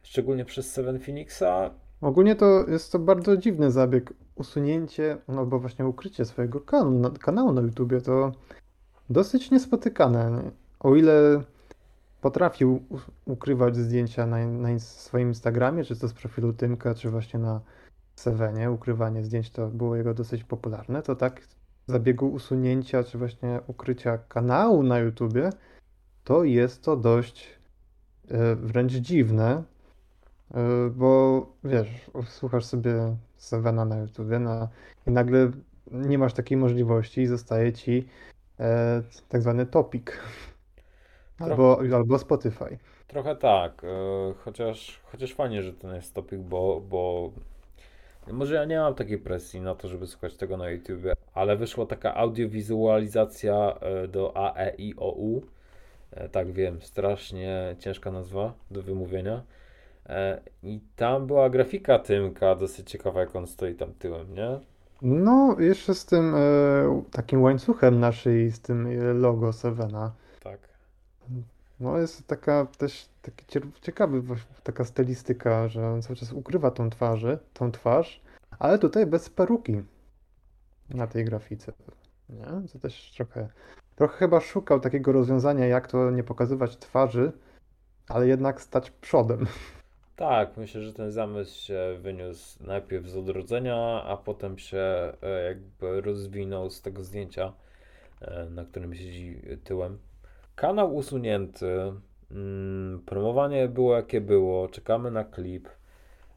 szczególnie 0.02 0.44
przez 0.44 0.72
Seven 0.72 1.00
Phoenixa. 1.00 1.70
Ogólnie 2.00 2.36
to 2.36 2.66
jest 2.68 2.92
to 2.92 2.98
bardzo 2.98 3.36
dziwny 3.36 3.70
zabieg. 3.70 4.12
Usunięcie 4.34 5.18
albo 5.26 5.58
właśnie 5.58 5.86
ukrycie 5.86 6.24
swojego 6.24 6.60
kan 6.60 7.00
na, 7.00 7.10
kanału 7.10 7.52
na 7.52 7.60
YouTubie 7.60 8.00
to 8.00 8.32
dosyć 9.10 9.50
niespotykane. 9.50 10.30
nie? 10.30 10.50
O 10.80 10.96
ile 10.96 11.42
potrafił 12.20 12.82
ukrywać 13.24 13.76
zdjęcia 13.76 14.26
na, 14.26 14.46
na 14.46 14.78
swoim 14.78 15.28
Instagramie, 15.28 15.84
czy 15.84 15.96
to 15.96 16.08
z 16.08 16.12
profilu 16.12 16.52
Tymka, 16.52 16.94
czy 16.94 17.10
właśnie 17.10 17.40
na 17.40 17.60
Sevenie, 18.16 18.70
ukrywanie 18.70 19.24
zdjęć 19.24 19.50
to 19.50 19.68
było 19.68 19.96
jego 19.96 20.14
dosyć 20.14 20.44
popularne, 20.44 21.02
to 21.02 21.16
tak 21.16 21.40
zabiegu 21.86 22.28
usunięcia, 22.28 23.04
czy 23.04 23.18
właśnie 23.18 23.60
ukrycia 23.66 24.18
kanału 24.18 24.82
na 24.82 24.98
YouTubie, 24.98 25.50
to 26.24 26.44
jest 26.44 26.82
to 26.82 26.96
dość 26.96 27.58
e, 28.30 28.56
wręcz 28.56 28.92
dziwne. 28.92 29.62
Yy, 30.54 30.90
Bo 30.90 31.46
wiesz, 31.64 31.88
słuchasz 32.24 32.64
sobie 32.64 33.16
Sevena 33.36 33.84
na 33.84 33.98
YouTubie 33.98 34.38
no, 34.38 34.68
i 35.06 35.10
nagle 35.10 35.50
nie 35.90 36.18
masz 36.18 36.32
takiej 36.34 36.56
możliwości 36.58 37.20
i 37.20 37.26
zostaje 37.26 37.72
ci 37.72 38.08
e, 38.60 39.02
tak 39.28 39.42
zwany 39.42 39.66
topik. 39.66 40.20
Albo, 41.38 41.80
albo 41.94 42.18
Spotify. 42.18 42.78
Trochę 43.06 43.36
tak, 43.36 43.84
e, 43.84 43.88
chociaż, 44.44 45.00
chociaż 45.04 45.34
fajnie, 45.34 45.62
że 45.62 45.72
ten 45.72 45.94
jest 45.94 46.14
topic, 46.14 46.40
bo, 46.40 46.80
bo 46.80 47.30
może 48.32 48.54
ja 48.54 48.64
nie 48.64 48.78
mam 48.78 48.94
takiej 48.94 49.18
presji 49.18 49.60
na 49.60 49.74
to, 49.74 49.88
żeby 49.88 50.06
słuchać 50.06 50.36
tego 50.36 50.56
na 50.56 50.70
YouTubie, 50.70 51.12
ale 51.34 51.56
wyszła 51.56 51.86
taka 51.86 52.14
audiowizualizacja 52.14 53.74
e, 53.80 54.08
do 54.08 54.36
AEIOU. 54.36 55.42
E, 56.10 56.28
Tak 56.28 56.52
wiem, 56.52 56.82
strasznie 56.82 57.76
ciężka 57.78 58.10
nazwa 58.10 58.54
do 58.70 58.82
wymówienia. 58.82 59.42
E, 60.06 60.40
I 60.62 60.80
tam 60.96 61.26
była 61.26 61.50
grafika 61.50 61.98
Tymka, 61.98 62.54
dosyć 62.54 62.90
ciekawa, 62.90 63.20
jak 63.20 63.36
on 63.36 63.46
stoi 63.46 63.74
tam 63.74 63.92
tyłem, 63.92 64.34
nie? 64.34 64.60
No, 65.02 65.56
jeszcze 65.58 65.94
z 65.94 66.06
tym 66.06 66.34
e, 66.34 66.40
takim 67.10 67.42
łańcuchem 67.42 68.00
na 68.00 68.12
szyi, 68.12 68.50
z 68.50 68.60
tym 68.60 68.86
e, 68.86 69.12
logo 69.14 69.52
Sevena. 69.52 70.12
Tak. 70.42 70.58
No, 71.80 71.98
jest 71.98 72.26
taka 72.26 72.66
też 72.78 73.08
taki 73.22 73.46
ciekawy, 73.82 74.22
taka 74.62 74.84
stylistyka, 74.84 75.68
że 75.68 75.88
on 75.88 76.02
cały 76.02 76.16
czas 76.16 76.32
ukrywa 76.32 76.70
tą 76.70 76.90
twarzy, 76.90 77.38
tą 77.54 77.72
twarz, 77.72 78.20
ale 78.58 78.78
tutaj 78.78 79.06
bez 79.06 79.30
peruki 79.30 79.82
na 80.90 81.06
tej 81.06 81.24
grafice. 81.24 81.72
Nie? 82.28 82.68
To 82.72 82.78
też 82.78 83.12
trochę, 83.16 83.48
trochę 83.96 84.18
chyba 84.18 84.40
szukał 84.40 84.80
takiego 84.80 85.12
rozwiązania, 85.12 85.66
jak 85.66 85.86
to 85.86 86.10
nie 86.10 86.24
pokazywać 86.24 86.76
twarzy, 86.76 87.32
ale 88.08 88.26
jednak 88.26 88.60
stać 88.60 88.90
przodem. 88.90 89.46
Tak, 90.20 90.56
myślę, 90.56 90.82
że 90.82 90.92
ten 90.92 91.10
zamysł 91.10 91.60
się 91.60 91.98
wyniósł 92.00 92.64
najpierw 92.66 93.06
z 93.06 93.16
odrodzenia, 93.16 94.02
a 94.04 94.16
potem 94.16 94.58
się 94.58 94.78
e, 95.22 95.44
jakby 95.44 96.00
rozwinął 96.00 96.70
z 96.70 96.82
tego 96.82 97.04
zdjęcia, 97.04 97.52
e, 98.20 98.44
na 98.44 98.64
którym 98.64 98.94
siedzi 98.94 99.42
tyłem. 99.64 99.98
Kanał 100.56 100.94
usunięty, 100.94 101.92
mm, 102.30 103.02
promowanie 103.06 103.68
było 103.68 103.96
jakie 103.96 104.20
było, 104.20 104.68
czekamy 104.68 105.10
na 105.10 105.24
klip, 105.24 105.68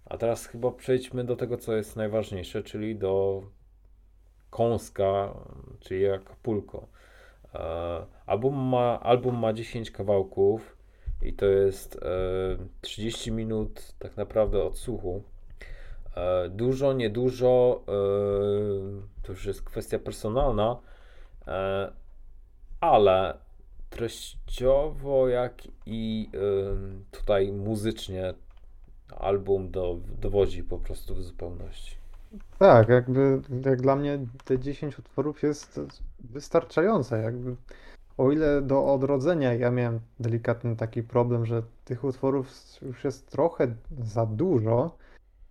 a 0.05 0.17
teraz 0.17 0.45
chyba 0.45 0.71
przejdźmy 0.71 1.23
do 1.23 1.35
tego, 1.35 1.57
co 1.57 1.75
jest 1.75 1.95
najważniejsze, 1.95 2.63
czyli 2.63 2.95
do 2.95 3.43
kąska, 4.49 5.33
czyli 5.79 6.07
Acapulco. 6.09 6.87
E, 7.55 8.05
Album 8.25 8.55
ma, 8.55 8.99
album 8.99 9.37
ma 9.39 9.53
10 9.53 9.91
kawałków 9.91 10.82
i 11.21 11.33
to 11.33 11.45
jest 11.45 11.95
e, 11.95 11.99
30 12.81 13.31
minut 13.31 13.93
tak 13.99 14.17
naprawdę 14.17 14.63
odsłuchu. 14.63 15.23
E, 16.15 16.49
dużo, 16.49 16.93
niedużo, 16.93 17.83
e, 17.87 17.91
to 19.23 19.31
już 19.31 19.45
jest 19.45 19.61
kwestia 19.61 19.99
personalna, 19.99 20.79
e, 21.47 21.91
ale 22.81 23.37
treściowo, 23.89 25.27
jak 25.27 25.63
i 25.85 26.29
e, 26.33 26.37
tutaj 27.11 27.51
muzycznie 27.51 28.33
album 29.17 29.71
do, 29.71 29.97
dowodzi 30.21 30.63
po 30.63 30.77
prostu 30.77 31.15
w 31.15 31.23
zupełności. 31.23 31.95
Tak, 32.59 32.89
jakby 32.89 33.41
jak 33.65 33.81
dla 33.81 33.95
mnie 33.95 34.19
te 34.45 34.59
10 34.59 34.99
utworów 34.99 35.43
jest 35.43 35.79
wystarczające. 36.19 37.21
Jakby, 37.21 37.55
o 38.17 38.31
ile 38.31 38.61
do 38.61 38.93
odrodzenia 38.93 39.53
ja 39.53 39.71
miałem 39.71 39.99
delikatny 40.19 40.75
taki 40.75 41.03
problem, 41.03 41.45
że 41.45 41.63
tych 41.85 42.03
utworów 42.03 42.51
już 42.81 43.03
jest 43.03 43.31
trochę 43.31 43.67
za 44.01 44.25
dużo 44.25 44.97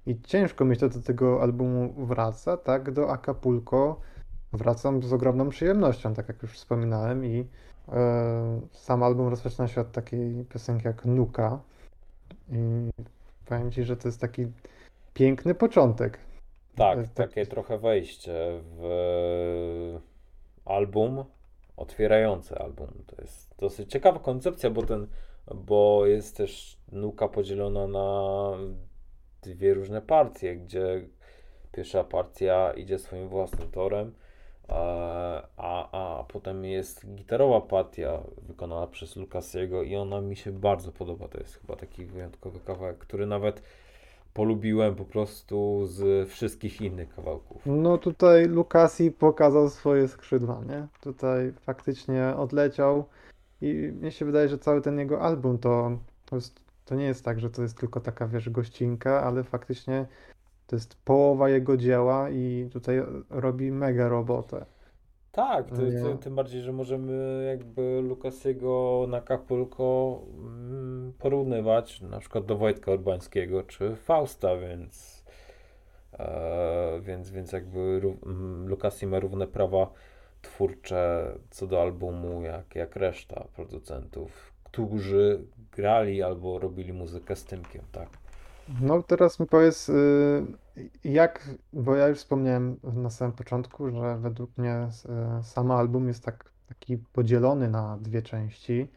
i 0.07 0.21
ciężko 0.21 0.65
mi 0.65 0.77
się 0.77 0.89
do 0.89 1.01
tego 1.01 1.43
albumu 1.43 2.07
wraca, 2.07 2.57
tak 2.57 2.91
do 2.91 3.11
Acapulco 3.11 4.01
wracam 4.53 5.03
z 5.03 5.13
ogromną 5.13 5.49
przyjemnością, 5.49 6.15
tak 6.15 6.29
jak 6.29 6.43
już 6.43 6.53
wspominałem 6.53 7.25
i 7.25 7.49
e, 7.89 8.61
sam 8.73 9.03
album 9.03 9.29
rozpoczyna 9.29 9.69
się 9.69 9.81
od 9.81 9.93
takiej 9.93 10.45
piosenki 10.45 10.87
jak 10.87 11.05
Nuka 11.05 11.61
i 12.53 12.91
powiem 13.47 13.73
Ci, 13.73 13.85
że 13.85 13.97
to 13.97 14.09
jest 14.09 14.21
taki 14.21 14.47
piękny 15.15 15.55
początek. 15.55 16.19
Tak, 16.77 16.95
To 16.95 17.01
jest 17.01 17.15
takie 17.15 17.47
trochę 17.47 17.79
wejście 17.79 18.61
w 18.77 20.01
album, 20.65 21.25
otwierające 21.77 22.59
album. 22.59 23.05
To 23.07 23.23
jest 23.23 23.55
dosyć 23.59 23.91
ciekawa 23.91 24.19
koncepcja, 24.19 24.71
bo 24.71 24.83
ten, 24.83 25.07
bo 25.55 26.07
jest 26.07 26.37
też 26.37 26.79
nuka 26.93 27.29
podzielona 27.29 27.87
na 27.87 28.51
dwie 29.43 29.75
różne 29.75 30.03
partie, 30.03 30.57
gdzie 30.57 31.09
pierwsza 31.73 32.05
partia 32.05 32.73
idzie 32.73 32.99
swoim 32.99 33.29
własnym 33.29 33.71
torem, 33.71 34.15
E, 34.69 34.75
a, 35.57 35.91
a 35.93 36.25
potem 36.25 36.65
jest 36.65 37.15
gitarowa 37.15 37.61
partia 37.61 38.23
wykonana 38.43 38.87
przez 38.87 39.17
Lucasiego 39.17 39.83
i 39.83 39.97
ona 39.97 40.21
mi 40.21 40.37
się 40.37 40.53
bardzo 40.53 40.93
podoba. 40.93 41.29
To 41.29 41.39
jest 41.39 41.55
chyba 41.55 41.77
taki 41.77 42.05
wyjątkowy 42.05 42.61
kawałek, 42.61 42.99
który 42.99 43.27
nawet 43.27 43.63
polubiłem 44.35 44.95
po 44.95 45.05
prostu 45.05 45.87
z 45.87 46.29
wszystkich 46.29 46.81
innych 46.81 47.15
kawałków. 47.15 47.63
No 47.67 47.99
tutaj 47.99 48.49
Lukasi 48.49 49.11
pokazał 49.11 49.71
swoje 49.71 50.09
skrzydła, 50.09 50.63
nie? 50.69 50.87
Tutaj 51.01 51.53
faktycznie 51.53 52.35
odleciał 52.37 53.05
i 53.61 53.75
mnie 53.75 54.11
się 54.11 54.25
wydaje, 54.25 54.49
że 54.49 54.59
cały 54.59 54.81
ten 54.81 54.99
jego 54.99 55.21
album 55.21 55.59
to, 55.59 55.99
to, 56.27 56.37
jest, 56.37 56.61
to 56.85 56.95
nie 56.95 57.05
jest 57.05 57.25
tak, 57.25 57.41
że 57.41 57.51
to 57.51 57.63
jest 57.63 57.79
tylko 57.79 58.01
taka, 58.01 58.29
wiesz, 58.29 58.51
gościnka, 58.51 59.23
ale 59.23 59.45
faktycznie 59.45 60.07
to 60.67 60.77
jest 60.77 60.97
połowa 61.05 61.49
jego 61.49 61.77
dzieła 61.77 62.31
i 62.31 62.69
tutaj 62.73 63.03
robi 63.31 63.73
mega 63.73 64.09
robotę. 64.09 64.67
Tak, 65.33 65.67
tym 66.21 66.35
bardziej, 66.35 66.63
że 66.63 66.73
możemy 66.73 67.45
jakby 67.49 68.01
Lukasiego 68.03 69.05
na 69.09 69.21
Kapulko 69.21 70.21
mm, 70.39 71.13
porównywać 71.19 72.01
na 72.01 72.19
przykład 72.19 72.45
do 72.45 72.57
Wojtka 72.57 72.91
Urbańskiego 72.91 73.63
czy 73.63 73.97
Fausta, 73.97 74.57
więc 74.57 75.25
e, 76.19 77.01
więc, 77.01 77.31
więc 77.31 77.53
jakby 77.53 78.01
mm, 78.27 78.69
Lukasi 78.69 79.07
ma 79.07 79.21
równe 79.21 79.47
prawa 79.47 79.93
twórcze 80.43 81.33
co 81.51 81.67
do 81.67 81.83
albumu 81.83 82.43
jak, 82.43 82.75
jak 82.75 82.97
reszta 82.97 83.45
producentów, 83.57 84.53
którzy 84.65 85.45
grali 85.73 86.23
albo 86.23 86.59
robili 86.59 86.93
muzykę 86.93 87.37
z 87.37 87.45
Tymkiem, 87.45 87.83
tak? 87.93 88.09
No 88.81 89.03
teraz 89.03 89.41
mi 89.41 89.47
powiedz, 89.47 89.89
y, 89.89 90.43
jak, 91.05 91.51
bo 91.73 91.97
ja 91.97 92.09
już 92.09 92.19
wspomniałem 92.19 92.77
na 92.83 93.11
samym 93.11 93.33
początku, 93.33 93.91
że 93.91 94.19
według 94.19 94.59
mnie 94.59 94.89
y, 95.41 95.45
sam 95.45 95.71
album 95.71 96.09
jest 96.09 96.25
tak, 96.25 96.53
taki 96.69 96.99
podzielony 96.99 97.69
na 97.69 97.99
dwie 98.01 98.23
części 98.23 98.89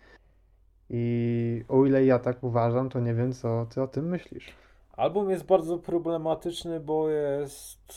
i 0.89 1.63
o 1.67 1.85
ile 1.85 2.05
ja 2.05 2.19
tak 2.19 2.43
uważam, 2.43 2.89
to 2.89 2.99
nie 2.99 3.13
wiem, 3.13 3.33
co 3.33 3.65
ty 3.65 3.81
o 3.81 3.87
tym 3.87 4.09
myślisz. 4.09 4.53
Album 4.93 5.29
jest 5.29 5.45
bardzo 5.45 5.77
problematyczny, 5.77 6.79
bo 6.79 7.09
jest 7.09 7.93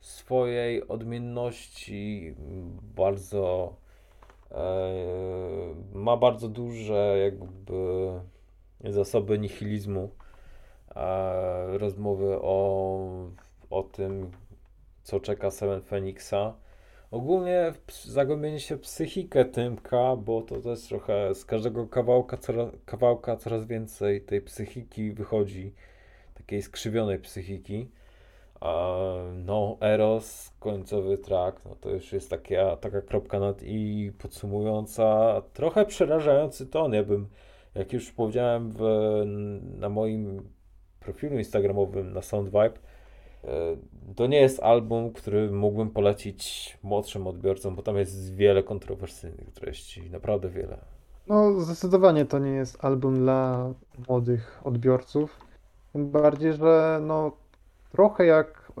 swojej 0.00 0.88
odmienności 0.88 2.34
bardzo 2.96 3.76
e, 4.50 4.94
ma 5.92 6.16
bardzo 6.16 6.48
duże 6.48 7.18
jakby 7.24 8.10
zasoby 8.84 9.38
nihilizmu. 9.38 10.10
E, 10.98 11.78
rozmowy 11.78 12.38
o, 12.42 13.30
o 13.70 13.82
tym, 13.82 14.30
co 15.02 15.20
czeka 15.20 15.50
Seven 15.50 15.82
Phoenixa. 15.82 16.54
Ogólnie 17.10 17.72
zagłębienie 18.04 18.60
się 18.60 18.76
w 18.76 18.80
psychikę 18.80 19.44
Tymka, 19.44 20.16
bo 20.16 20.42
to 20.42 20.60
też 20.60 20.88
trochę 20.88 21.34
z 21.34 21.44
każdego 21.44 21.86
kawałka 21.86 22.36
coraz, 22.36 22.70
kawałka 22.84 23.36
coraz 23.36 23.66
więcej 23.66 24.20
tej 24.22 24.40
psychiki 24.40 25.12
wychodzi, 25.12 25.74
takiej 26.34 26.62
skrzywionej 26.62 27.18
psychiki. 27.18 27.88
No, 29.34 29.76
Eros, 29.80 30.52
końcowy 30.60 31.18
track, 31.18 31.64
no 31.64 31.76
to 31.80 31.90
już 31.90 32.12
jest 32.12 32.30
taka, 32.30 32.76
taka 32.76 33.02
kropka 33.02 33.40
nad 33.40 33.62
i 33.62 34.12
podsumująca 34.18 35.42
trochę 35.52 35.86
przerażający 35.86 36.66
ton. 36.66 36.92
Ja 36.92 37.04
bym, 37.04 37.28
jak 37.74 37.92
już 37.92 38.12
powiedziałem 38.12 38.72
w, 38.72 38.82
na 39.78 39.88
moim 39.88 40.57
profilu 41.12 41.38
instagramowym 41.38 42.12
na 42.12 42.22
SoundVibe, 42.22 42.72
e, 43.44 43.76
to 44.16 44.26
nie 44.26 44.40
jest 44.40 44.62
album, 44.62 45.12
który 45.12 45.50
mógłbym 45.50 45.90
polecić 45.90 46.78
młodszym 46.82 47.26
odbiorcom, 47.26 47.76
bo 47.76 47.82
tam 47.82 47.96
jest 47.96 48.34
wiele 48.34 48.62
kontrowersyjnych 48.62 49.52
treści, 49.52 50.10
naprawdę 50.10 50.48
wiele. 50.48 50.78
No, 51.26 51.60
zdecydowanie 51.60 52.24
to 52.24 52.38
nie 52.38 52.50
jest 52.50 52.84
album 52.84 53.14
dla 53.14 53.72
młodych 54.08 54.60
odbiorców. 54.64 55.40
Tym 55.92 56.10
bardziej, 56.10 56.52
że 56.52 57.00
no, 57.02 57.32
trochę 57.92 58.26
jak 58.26 58.72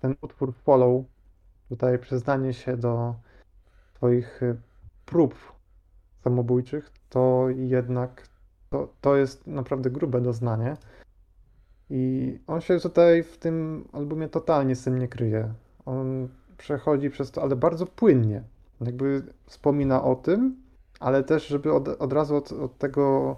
ten 0.00 0.14
utwór 0.22 0.54
Follow, 0.54 1.04
tutaj 1.68 1.98
przyznanie 1.98 2.52
się 2.52 2.76
do 2.76 3.14
swoich 3.96 4.42
y, 4.42 4.56
prób 5.06 5.34
samobójczych, 6.24 6.92
to 7.10 7.46
jednak 7.56 8.28
to, 8.70 8.88
to 9.00 9.16
jest 9.16 9.46
naprawdę 9.46 9.90
grube 9.90 10.20
doznanie. 10.20 10.76
I 11.96 12.38
on 12.46 12.60
się 12.60 12.80
tutaj 12.80 13.22
w 13.22 13.38
tym 13.38 13.88
albumie 13.92 14.28
totalnie 14.28 14.76
z 14.76 14.84
tym 14.84 14.98
nie 14.98 15.08
kryje. 15.08 15.54
On 15.86 16.28
przechodzi 16.58 17.10
przez 17.10 17.30
to, 17.30 17.42
ale 17.42 17.56
bardzo 17.56 17.86
płynnie. 17.86 18.42
Jakby 18.80 19.22
wspomina 19.46 20.04
o 20.04 20.14
tym, 20.14 20.56
ale 21.00 21.24
też, 21.24 21.46
żeby 21.46 21.72
od, 21.72 21.88
od 21.88 22.12
razu 22.12 22.36
od, 22.36 22.52
od 22.52 22.78
tego 22.78 23.36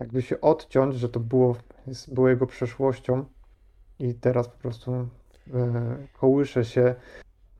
jakby 0.00 0.22
się 0.22 0.40
odciąć, 0.40 0.94
że 0.94 1.08
to 1.08 1.20
było, 1.20 1.56
jest, 1.86 2.14
było 2.14 2.28
jego 2.28 2.46
przeszłością 2.46 3.24
i 3.98 4.14
teraz 4.14 4.48
po 4.48 4.58
prostu 4.58 4.92
e, 4.92 5.06
kołysze 6.20 6.64
się 6.64 6.94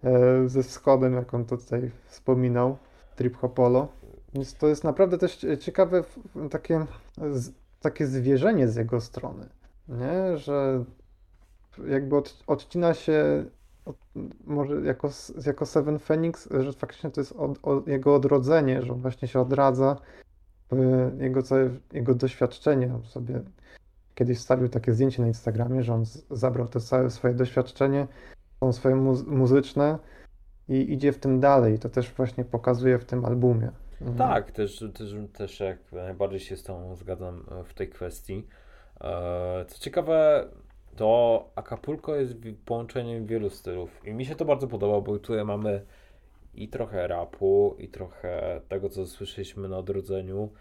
e, 0.05 0.49
ze 0.49 0.62
wschodem, 0.62 1.14
jak 1.14 1.35
on 1.35 1.44
to 1.44 1.57
tutaj 1.57 1.90
wspominał, 2.07 2.77
Trip 3.16 3.37
Hopolo. 3.37 3.88
Więc 4.35 4.55
to 4.55 4.68
jest 4.68 4.85
naprawdę 4.85 5.18
też 5.18 5.37
cie- 5.37 5.59
ciekawe 5.59 6.05
takie, 6.51 6.87
z, 7.33 7.53
takie 7.81 8.07
zwierzenie 8.07 8.68
z 8.68 8.77
jego 8.77 9.01
strony, 9.01 9.49
nie? 9.88 10.38
Że 10.38 10.85
jakby 11.87 12.16
od, 12.16 12.44
odcina 12.47 12.94
się 12.94 13.44
od, 13.85 13.97
może 14.44 14.81
jako, 14.81 15.11
jako 15.47 15.66
Seven 15.66 15.99
Phoenix, 15.99 16.49
że 16.61 16.73
faktycznie 16.73 17.11
to 17.11 17.20
jest 17.20 17.33
od, 17.33 17.59
od, 17.62 17.87
jego 17.87 18.14
odrodzenie, 18.14 18.83
że 18.83 18.92
on 18.92 19.01
właśnie 19.01 19.29
się 19.29 19.40
odradza, 19.40 19.97
jego 21.18 21.42
całe, 21.42 21.70
jego 21.92 22.14
doświadczenie. 22.14 22.94
On 22.94 23.05
sobie 23.05 23.40
kiedyś 24.14 24.38
wstawił 24.38 24.68
takie 24.68 24.94
zdjęcie 24.94 25.23
na 25.23 25.29
Instagramie, 25.29 25.83
że 25.83 25.94
on 25.94 26.07
z, 26.07 26.27
zabrał 26.31 26.68
to 26.68 26.81
całe 26.81 27.11
swoje 27.11 27.35
doświadczenie, 27.35 28.07
są 28.61 28.73
swoje 28.73 28.94
muzy- 28.94 29.27
muzyczne 29.27 29.99
i 30.68 30.92
idzie 30.92 31.12
w 31.12 31.18
tym 31.18 31.40
dalej. 31.40 31.79
To 31.79 31.88
też 31.88 32.12
właśnie 32.12 32.44
pokazuje 32.44 32.99
w 32.99 33.05
tym 33.05 33.25
albumie. 33.25 33.70
Mhm. 34.01 34.18
Tak, 34.18 34.53
też, 34.53 34.85
też, 34.94 35.14
też 35.33 35.61
jak 35.61 35.92
najbardziej 35.92 36.40
się 36.40 36.57
z 36.57 36.62
tą 36.62 36.97
zgadzam 36.97 37.44
w 37.64 37.75
tej 37.75 37.88
kwestii. 37.88 38.47
E, 39.00 39.64
Co 39.68 39.78
ciekawe, 39.78 40.48
to 40.96 41.50
Acapulco 41.54 42.14
jest 42.14 42.35
połączeniem 42.64 43.26
wielu 43.26 43.50
stylów 43.50 44.07
i 44.07 44.12
mi 44.12 44.24
się 44.24 44.35
to 44.35 44.44
bardzo 44.44 44.68
podoba, 44.68 45.00
bo 45.00 45.18
tutaj 45.18 45.44
mamy 45.44 45.85
i 46.54 46.68
trochę 46.68 47.09
rapu, 47.09 47.76
i 47.78 47.88
trochę 47.88 48.61
tego, 48.68 48.88
co 48.88 49.07
słyszeliśmy 49.07 49.68
na 49.68 49.78
odrodzeniu, 49.78 50.52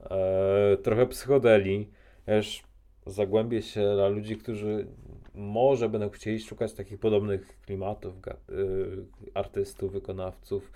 e, 0.00 0.76
trochę 0.76 1.06
psychodeli. 1.06 1.90
Też 2.26 2.62
zagłębię 3.06 3.62
się 3.62 3.94
dla 3.94 4.08
ludzi, 4.08 4.36
którzy 4.36 4.86
może 5.34 5.88
będą 5.88 6.10
chcieli 6.10 6.40
szukać 6.40 6.72
takich 6.72 6.98
podobnych 6.98 7.60
klimatów, 7.66 8.14
y, 8.50 9.06
artystów, 9.34 9.92
wykonawców 9.92 10.72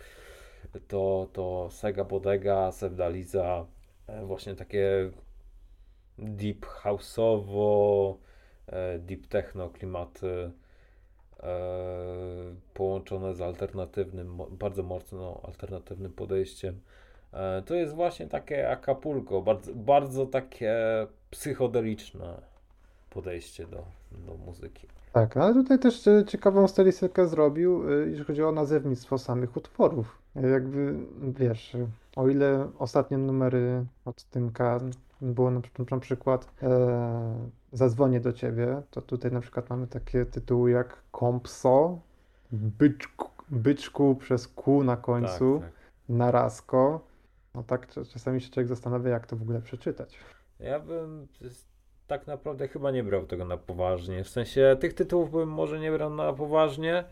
to, 0.88 1.28
to 1.32 1.68
Sega 1.70 2.04
Bodega, 2.04 2.72
Sevdaliza, 2.72 3.66
e, 4.06 4.24
właśnie 4.24 4.54
takie 4.54 5.10
deep 6.18 6.66
house'owo, 6.66 8.14
e, 8.66 8.98
deep 8.98 9.26
techno 9.26 9.68
klimaty 9.70 10.50
e, 11.40 11.48
połączone 12.74 13.34
z 13.34 13.40
alternatywnym, 13.40 14.38
bardzo 14.50 14.82
mocno 14.82 15.40
alternatywnym 15.44 16.12
podejściem. 16.12 16.80
E, 17.32 17.62
To 17.62 17.74
jest 17.74 17.94
właśnie 17.94 18.26
takie 18.26 18.70
Acapulco, 18.70 19.42
bardzo, 19.42 19.74
bardzo 19.74 20.26
takie 20.26 20.76
psychodeliczne 21.30 22.42
podejście 23.10 23.66
do, 23.66 23.84
do 24.12 24.34
muzyki. 24.46 24.86
Tak, 25.12 25.36
ale 25.36 25.54
tutaj 25.54 25.78
też 25.78 26.02
ciekawą 26.26 26.68
stylistykę 26.68 27.28
zrobił, 27.28 27.90
jeżeli 27.90 28.24
chodzi 28.24 28.42
o 28.42 28.52
nazewnictwo 28.52 29.18
samych 29.18 29.56
utworów. 29.56 30.18
Jakby, 30.34 30.94
wiesz, 31.20 31.76
o 32.16 32.28
ile 32.28 32.68
ostatnie 32.78 33.18
numery 33.18 33.84
od 34.04 34.24
Tymka 34.24 34.80
było 35.20 35.50
na, 35.50 35.60
przy- 35.60 35.72
na 35.90 35.98
przykład 36.00 36.52
e, 36.62 37.48
Zadzwonię 37.72 38.20
do 38.20 38.32
ciebie, 38.32 38.82
to 38.90 39.02
tutaj 39.02 39.32
na 39.32 39.40
przykład 39.40 39.70
mamy 39.70 39.86
takie 39.86 40.24
tytuły 40.26 40.70
jak 40.70 41.02
Kompso, 41.10 41.98
Byczku, 42.52 43.28
byczku 43.50 44.14
przez 44.14 44.48
Q 44.48 44.84
na 44.84 44.96
końcu, 44.96 45.58
Tak, 45.60 45.70
tak. 45.70 45.78
Narazko. 46.08 47.00
No 47.54 47.62
tak 47.62 47.86
cza- 47.92 48.12
czasami 48.12 48.40
się 48.40 48.50
człowiek 48.50 48.68
zastanawia, 48.68 49.10
jak 49.10 49.26
to 49.26 49.36
w 49.36 49.42
ogóle 49.42 49.60
przeczytać. 49.62 50.18
Ja 50.60 50.80
bym 50.80 51.26
tak 52.06 52.26
naprawdę 52.26 52.68
chyba 52.68 52.90
nie 52.90 53.04
brał 53.04 53.26
tego 53.26 53.44
na 53.44 53.56
poważnie. 53.56 54.24
W 54.24 54.28
sensie 54.28 54.76
tych 54.80 54.94
tytułów 54.94 55.30
bym 55.30 55.48
może 55.48 55.80
nie 55.80 55.92
brał 55.92 56.10
na 56.10 56.32
poważnie. 56.32 57.04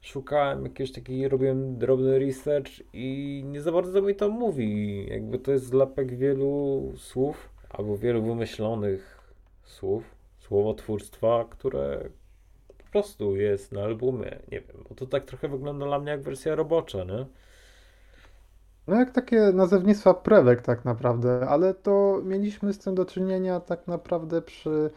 Szukałem 0.00 0.62
jakiegoś 0.64 0.92
takiego, 0.92 1.28
robiłem 1.28 1.78
drobny 1.78 2.18
research 2.18 2.70
i 2.92 3.42
nie 3.46 3.60
za 3.62 3.72
bardzo 3.72 4.02
mi 4.02 4.14
to 4.14 4.28
mówi. 4.28 5.06
Jakby 5.10 5.38
to 5.38 5.52
jest 5.52 5.66
zlepek 5.66 6.16
wielu 6.16 6.82
słów 6.96 7.53
albo 7.78 7.96
wielu 7.96 8.22
wymyślonych 8.22 9.32
słów, 9.62 10.14
słowotwórstwa, 10.38 11.44
które 11.50 12.08
po 12.78 12.84
prostu 12.92 13.36
jest 13.36 13.72
na 13.72 13.82
albumie. 13.82 14.38
Nie 14.52 14.60
wiem, 14.60 14.76
bo 14.88 14.94
to 14.94 15.06
tak 15.06 15.24
trochę 15.24 15.48
wygląda 15.48 15.86
dla 15.86 15.98
mnie 15.98 16.10
jak 16.10 16.22
wersja 16.22 16.54
robocza, 16.54 17.04
nie? 17.04 17.26
No 18.86 18.96
jak 18.96 19.10
takie 19.10 19.40
nazewnictwa 19.40 20.14
prewek 20.14 20.62
tak 20.62 20.84
naprawdę, 20.84 21.46
ale 21.48 21.74
to 21.74 22.20
mieliśmy 22.24 22.72
z 22.72 22.78
tym 22.78 22.94
do 22.94 23.04
czynienia 23.04 23.60
tak 23.60 23.86
naprawdę 23.86 24.42
przy 24.42 24.90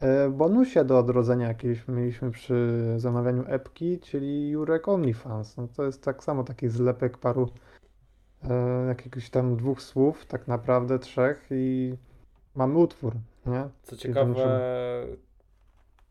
e, 0.00 0.28
bonusie 0.30 0.84
do 0.84 0.98
odrodzenia 0.98 1.48
jakieś 1.48 1.88
mieliśmy 1.88 2.30
przy 2.30 2.84
zamawianiu 2.96 3.44
epki, 3.46 3.98
czyli 3.98 4.50
Jurek 4.50 4.88
OnlyFans. 4.88 5.56
No 5.56 5.68
to 5.76 5.84
jest 5.84 6.02
tak 6.02 6.24
samo 6.24 6.44
taki 6.44 6.68
zlepek 6.68 7.18
paru 7.18 7.48
e, 8.44 8.86
jakiegoś 8.88 9.30
tam 9.30 9.56
dwóch 9.56 9.82
słów, 9.82 10.26
tak 10.26 10.48
naprawdę 10.48 10.98
trzech 10.98 11.46
i 11.50 11.94
mamy 12.58 12.78
utwór, 12.78 13.14
nie? 13.46 13.68
Co 13.82 13.96
Czyli 13.96 14.14
ciekawe, 14.14 14.60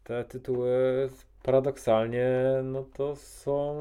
te 0.04 0.24
tytuły 0.24 1.10
paradoksalnie, 1.44 2.30
no 2.64 2.84
to 2.94 3.16
są 3.16 3.76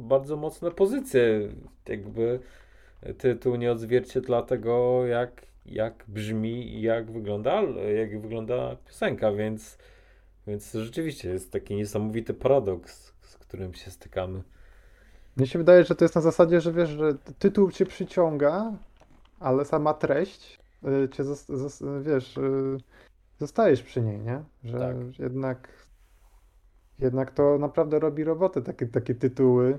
bardzo 0.00 0.36
mocne 0.36 0.70
pozycje. 0.70 1.48
Jakby 1.88 2.40
tytuł 3.18 3.56
nie 3.56 3.72
odzwierciedla 3.72 4.42
tego, 4.42 5.06
jak, 5.06 5.46
jak 5.66 6.04
brzmi 6.08 6.74
i 6.74 6.82
jak 6.82 7.10
wygląda, 7.10 7.62
jak 7.96 8.20
wygląda 8.20 8.76
piosenka, 8.86 9.32
więc, 9.32 9.78
więc 10.46 10.72
rzeczywiście 10.72 11.28
jest 11.28 11.52
taki 11.52 11.74
niesamowity 11.74 12.34
paradoks, 12.34 13.12
z 13.20 13.36
którym 13.38 13.74
się 13.74 13.90
stykamy. 13.90 14.42
Mnie 15.36 15.46
się 15.46 15.58
wydaje, 15.58 15.84
że 15.84 15.94
to 15.94 16.04
jest 16.04 16.14
na 16.14 16.20
zasadzie, 16.20 16.60
że 16.60 16.72
wiesz, 16.72 16.90
że 16.90 17.14
tytuł 17.38 17.70
cię 17.70 17.86
przyciąga, 17.86 18.72
ale 19.40 19.64
sama 19.64 19.94
treść 19.94 20.61
cię, 21.12 21.24
zos- 21.24 21.56
zos- 21.56 22.02
wiesz, 22.02 22.36
y, 22.36 22.78
zostajesz 23.38 23.82
przy 23.82 24.00
niej, 24.00 24.18
nie? 24.18 24.42
Że 24.64 24.78
Tak. 24.78 25.18
jednak, 25.18 25.68
jednak 26.98 27.30
to 27.30 27.58
naprawdę 27.58 27.98
robi 27.98 28.24
robotę, 28.24 28.62
takie, 28.62 28.86
takie 28.86 29.14
tytuły. 29.14 29.78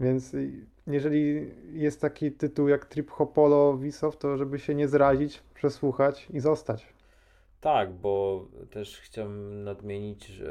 Więc 0.00 0.34
y, 0.34 0.66
jeżeli 0.86 1.50
jest 1.72 2.00
taki 2.00 2.32
tytuł 2.32 2.68
jak 2.68 2.86
Trip 2.86 3.10
Hopolo 3.10 3.76
Wisow, 3.76 4.16
to 4.16 4.36
żeby 4.36 4.58
się 4.58 4.74
nie 4.74 4.88
zrazić, 4.88 5.42
przesłuchać 5.54 6.28
i 6.30 6.40
zostać. 6.40 6.86
Tak, 7.60 7.92
bo 7.92 8.44
też 8.70 9.00
chciałem 9.00 9.64
nadmienić, 9.64 10.42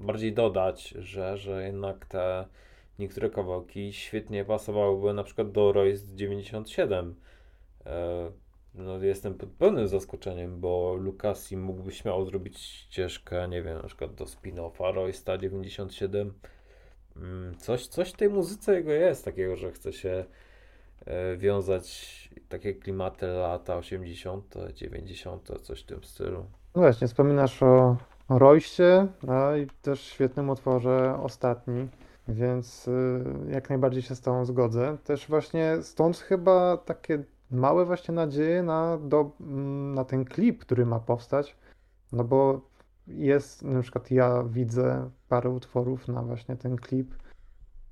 bardziej 0.00 0.32
dodać, 0.32 0.88
że, 0.88 1.36
że 1.36 1.66
jednak 1.66 2.06
te 2.06 2.46
niektóre 2.98 3.30
kawałki 3.30 3.92
świetnie 3.92 4.44
pasowałyby 4.44 5.12
na 5.12 5.24
przykład 5.24 5.52
do 5.52 5.72
Royce 5.72 6.16
97. 6.16 7.14
No, 8.74 8.98
jestem 8.98 9.34
pod 9.34 9.48
pełnym 9.50 9.88
zaskoczeniem, 9.88 10.60
bo 10.60 10.94
Lukasi 10.94 11.56
mógłby 11.56 11.92
śmiało 11.92 12.24
zrobić 12.24 12.58
ścieżkę, 12.58 13.48
nie 13.48 13.62
wiem, 13.62 13.78
na 13.82 13.88
przykład 13.88 14.14
do 14.14 14.24
spin-offa 14.24 14.94
Roysta 14.94 15.38
97. 15.38 16.34
Mm, 17.16 17.56
Coś, 17.58 17.86
coś 17.86 18.10
w 18.10 18.16
tej 18.16 18.28
muzyce 18.28 18.74
jego 18.74 18.92
jest 18.92 19.24
takiego, 19.24 19.56
że 19.56 19.72
chce 19.72 19.92
się 19.92 20.24
e, 21.06 21.36
wiązać 21.36 22.30
takie 22.48 22.74
klimaty 22.74 23.26
lata 23.26 23.76
80., 23.76 24.54
90., 24.74 25.48
coś 25.62 25.82
w 25.82 25.86
tym 25.86 26.04
stylu. 26.04 26.46
No 26.74 26.82
właśnie, 26.82 27.08
wspominasz 27.08 27.62
o, 27.62 27.96
o 28.28 28.38
Royście, 28.38 29.06
no 29.22 29.56
i 29.56 29.66
też 29.82 30.00
świetnym 30.00 30.50
utworze 30.50 31.18
Ostatni, 31.22 31.88
więc 32.28 32.88
y, 32.88 33.24
jak 33.50 33.68
najbardziej 33.68 34.02
się 34.02 34.14
z 34.14 34.20
tą 34.20 34.44
zgodzę. 34.44 34.96
Też 35.04 35.28
właśnie 35.28 35.76
stąd 35.82 36.16
chyba 36.18 36.76
takie 36.76 37.24
małe 37.52 37.84
właśnie 37.84 38.14
nadzieje 38.14 38.62
na, 38.62 38.98
do, 38.98 39.30
mm, 39.40 39.94
na 39.94 40.04
ten 40.04 40.24
klip, 40.24 40.60
który 40.60 40.86
ma 40.86 41.00
powstać, 41.00 41.56
no 42.12 42.24
bo 42.24 42.60
jest, 43.06 43.62
na 43.62 43.82
przykład 43.82 44.10
ja 44.10 44.42
widzę 44.42 45.10
parę 45.28 45.50
utworów 45.50 46.08
na 46.08 46.22
właśnie 46.22 46.56
ten 46.56 46.76
klip 46.76 47.14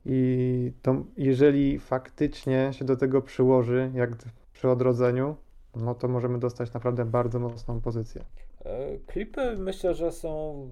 i 0.04 0.72
to 0.82 1.04
jeżeli 1.16 1.78
faktycznie 1.78 2.70
się 2.72 2.84
do 2.84 2.96
tego 2.96 3.22
przyłoży, 3.22 3.90
jak 3.94 4.10
przy 4.52 4.68
odrodzeniu, 4.68 5.36
no 5.76 5.94
to 5.94 6.08
możemy 6.08 6.38
dostać 6.38 6.72
naprawdę 6.72 7.04
bardzo 7.04 7.38
mocną 7.38 7.80
pozycję. 7.80 8.24
E, 8.64 8.98
Klipy 8.98 9.56
myślę, 9.58 9.94
że 9.94 10.12
są 10.12 10.68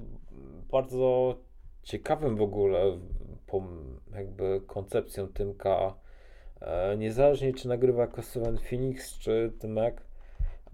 bardzo 0.70 1.36
ciekawym 1.82 2.36
w 2.36 2.42
ogóle 2.42 2.98
jakby 4.14 4.60
koncepcją 4.66 5.28
Tymka. 5.28 5.94
E, 6.60 6.96
Niezależnie 6.96 7.54
czy 7.54 7.68
nagrywa 7.68 8.00
jako 8.00 8.22
Seven 8.22 8.58
Phoenix 8.58 9.18
czy 9.18 9.52
Tymek, 9.58 10.02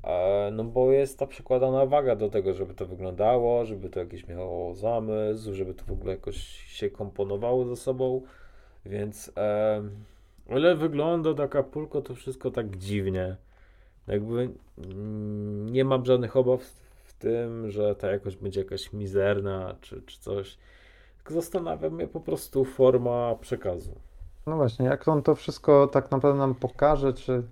e, 0.05 0.51
no 0.53 0.65
bo 0.65 0.93
jest 0.93 1.19
ta 1.19 1.27
przykładana 1.27 1.87
waga 1.87 2.17
do 2.17 2.31
tego, 2.31 2.55
żeby 2.55 2.75
to 2.75 2.87
wyglądało, 2.87 3.65
żeby 3.65 3.89
to 3.91 4.01
jakiś 4.01 4.29
miało 4.29 4.75
zamysł, 4.75 5.55
żeby 5.55 5.75
to 5.75 5.85
w 5.85 5.93
ogóle 5.93 6.13
jakoś 6.13 6.37
się 6.67 6.91
komponowało 6.91 7.65
ze 7.65 7.77
sobą, 7.77 8.23
więc 8.87 9.33
e, 9.37 9.83
o 10.51 10.59
ile 10.59 10.75
wygląda 10.75 11.35
taka 11.35 11.63
pulko, 11.63 12.03
to 12.03 12.15
wszystko 12.15 12.51
tak 12.51 12.77
dziwnie. 12.77 13.37
Jakby 14.07 14.51
nie 15.71 15.85
mam 15.85 16.05
żadnych 16.05 16.37
obaw 16.37 16.61
w 17.05 17.13
tym, 17.13 17.71
że 17.71 17.95
ta 17.95 18.11
jakość 18.11 18.37
będzie 18.37 18.61
jakaś 18.61 18.93
mizerna 18.93 19.77
czy, 19.81 20.03
czy 20.03 20.21
coś. 20.21 20.59
Tylko 21.25 21.91
mnie 21.91 22.07
po 22.07 22.21
prostu 22.21 22.65
forma 22.65 23.35
przekazu. 23.41 23.95
No 24.47 24.57
właśnie, 24.57 24.87
jak 24.87 25.09
on 25.09 25.23
to 25.23 25.35
wszystko 25.35 25.87
tak 25.87 26.11
naprawdę 26.11 26.39
nam 26.39 26.55
pokaże, 26.55 27.13
czy... 27.13 27.43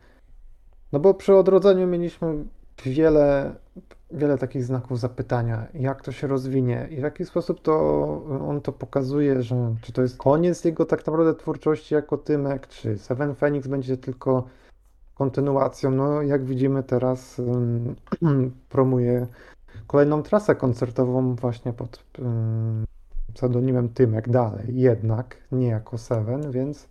No 0.92 1.00
bo 1.00 1.14
przy 1.14 1.37
odrodzeniu 1.37 1.87
mieliśmy 1.87 2.44
wiele, 2.85 3.55
wiele 4.11 4.38
takich 4.38 4.64
znaków 4.64 5.00
zapytania, 5.00 5.66
jak 5.74 6.02
to 6.02 6.12
się 6.12 6.26
rozwinie 6.26 6.88
i 6.90 6.96
w 6.96 7.02
jaki 7.02 7.24
sposób 7.24 7.61
to 7.62 7.74
on 8.48 8.61
to 8.61 8.72
pokazuje, 8.72 9.42
że 9.42 9.74
czy 9.83 9.92
to 9.92 10.02
jest 10.02 10.16
koniec 10.16 10.64
jego 10.64 10.85
tak 10.85 11.07
naprawdę 11.07 11.35
twórczości 11.35 11.94
jako 11.94 12.18
Tymek, 12.18 12.68
czy 12.68 12.98
Seven 12.98 13.35
Phoenix 13.35 13.66
będzie 13.66 13.96
tylko 13.96 14.44
kontynuacją. 15.14 15.90
No 15.90 16.22
jak 16.22 16.44
widzimy 16.44 16.83
teraz 16.83 17.38
ym, 17.38 17.96
promuje 18.68 19.26
kolejną 19.87 20.22
trasę 20.22 20.55
koncertową 20.55 21.35
właśnie 21.35 21.72
pod 21.72 22.05
ym, 22.18 22.85
pseudonimem 23.34 23.88
Tymek 23.88 24.28
dalej, 24.28 24.66
jednak 24.68 25.36
nie 25.52 25.66
jako 25.66 25.98
Seven, 25.98 26.50
więc 26.50 26.88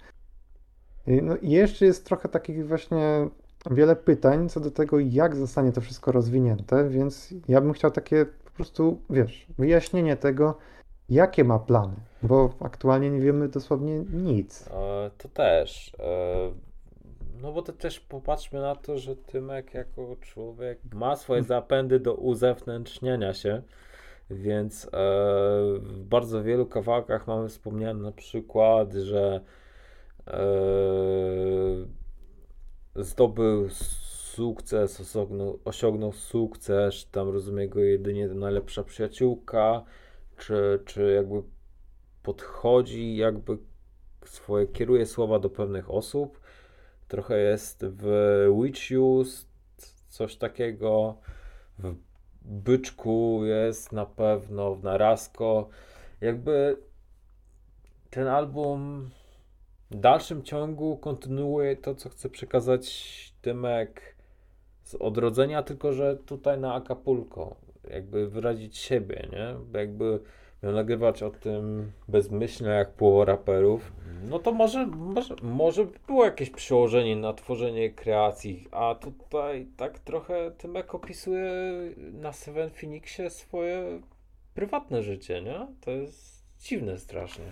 y, 1.08 1.22
no 1.22 1.36
i 1.38 1.50
jeszcze 1.50 1.86
jest 1.86 2.06
trochę 2.06 2.30
takich 2.30 2.68
właśnie 2.68 3.28
wiele 3.72 3.96
pytań 3.96 4.50
co 4.50 4.60
do 4.60 4.72
tego, 4.72 5.00
jak 5.00 5.36
zostanie 5.36 5.72
to 5.72 5.82
wszystko 5.82 6.12
rozwinięte, 6.12 6.90
więc 6.90 7.34
ja 7.48 7.62
bym 7.62 7.74
chciał 7.74 7.92
takie 7.92 8.26
po 8.26 8.52
prostu, 8.52 9.02
wiesz, 9.10 9.48
wyjaśnienie 9.58 10.18
tego, 10.18 10.58
jakie 11.10 11.44
ma 11.44 11.60
plany, 11.60 11.96
bo 12.24 12.54
aktualnie 12.60 13.10
nie 13.10 13.20
wiemy 13.20 13.48
dosłownie 13.48 14.00
nic. 14.00 14.68
E, 14.68 15.12
to 15.18 15.30
też. 15.30 15.96
E, 16.00 16.52
no 17.42 17.52
bo 17.52 17.62
to 17.62 17.74
też 17.74 18.00
popatrzmy 18.00 18.62
na 18.62 18.76
to, 18.76 18.98
że 18.98 19.16
Tymek 19.16 19.74
jako 19.74 20.16
człowiek 20.22 20.80
ma 20.94 21.16
swoje 21.16 21.44
zapędy 21.44 22.00
do 22.00 22.14
uzewnętrzniania 22.14 23.34
się. 23.34 23.62
Więc 24.32 24.86
e, 24.86 24.90
w 25.80 26.04
bardzo 26.04 26.44
wielu 26.44 26.66
kawałkach 26.66 27.28
mamy 27.28 27.50
wspomniane 27.50 28.04
na 28.04 28.12
przykład, 28.12 28.94
że 28.94 29.42
e, 30.28 30.42
zdobył 32.96 33.70
sukces, 33.70 35.02
osiągnął, 35.02 35.60
osiągnął 35.66 36.12
sukces, 36.12 37.10
tam 37.12 37.30
rozumie 37.30 37.70
go 37.70 37.80
jedynie 37.80 38.28
najlepsza 38.28 38.84
przyjaciółka, 38.84 39.84
czy, 40.38 40.80
czy 40.86 41.14
jakby 41.16 41.44
podchodzi, 42.24 43.16
jakby 43.16 43.58
swoje, 44.26 44.68
kieruje 44.68 45.06
słowa 45.06 45.40
do 45.40 45.50
pewnych 45.50 45.92
osób. 45.92 46.40
Trochę 47.08 47.40
jest 47.40 47.86
w 47.86 48.06
Witch 48.64 48.92
Use 49.00 49.46
coś 50.10 50.36
takiego, 50.36 51.18
w 51.80 52.11
Byczku 52.42 53.42
jest 53.46 53.92
na 53.92 54.06
pewno, 54.06 54.76
w 54.76 54.84
Narazko. 54.84 55.70
Jakby 56.22 56.78
ten 58.10 58.28
album 58.28 59.10
w 59.92 59.96
dalszym 59.96 60.44
ciągu 60.44 60.98
kontynuuje 60.98 61.76
to, 61.76 61.96
co 61.96 62.10
chce 62.10 62.30
przekazać 62.30 63.34
Tymek 63.42 64.16
z 64.84 64.96
odrodzenia, 64.96 65.64
tylko 65.64 65.94
że 65.94 66.16
tutaj 66.16 66.60
na 66.60 66.74
Acapulco. 66.74 67.56
Jakby 67.90 68.30
wyrazić 68.30 68.78
siebie, 68.78 69.28
nie? 69.32 69.80
Jakby 69.80 70.20
miał 70.64 70.74
nagrywać 70.74 71.24
o 71.24 71.30
tym 71.30 71.92
bezmyślnie 72.08 72.70
jak 72.72 72.94
połowa 72.94 73.26
raperów. 73.26 73.92
No 74.30 74.40
to 74.40 74.52
może, 74.52 74.88
może, 74.88 75.36
może 75.42 75.86
by 75.86 76.00
było 76.08 76.26
jakieś 76.26 76.50
przełożenie 76.50 77.16
na 77.16 77.34
tworzenie 77.34 77.90
kreacji, 77.90 78.68
a 78.72 78.96
tutaj 78.96 79.68
tak 79.78 80.00
trochę 80.00 80.52
Tymek 80.52 80.96
opisuje 80.96 81.52
na 82.14 82.34
Seven 82.34 82.70
Phoenixie 82.70 83.30
swoje 83.30 84.02
prywatne 84.54 85.04
życie, 85.04 85.42
nie? 85.42 85.68
To 85.82 85.92
jest 85.92 86.46
dziwne 86.60 86.98
strasznie. 86.98 87.46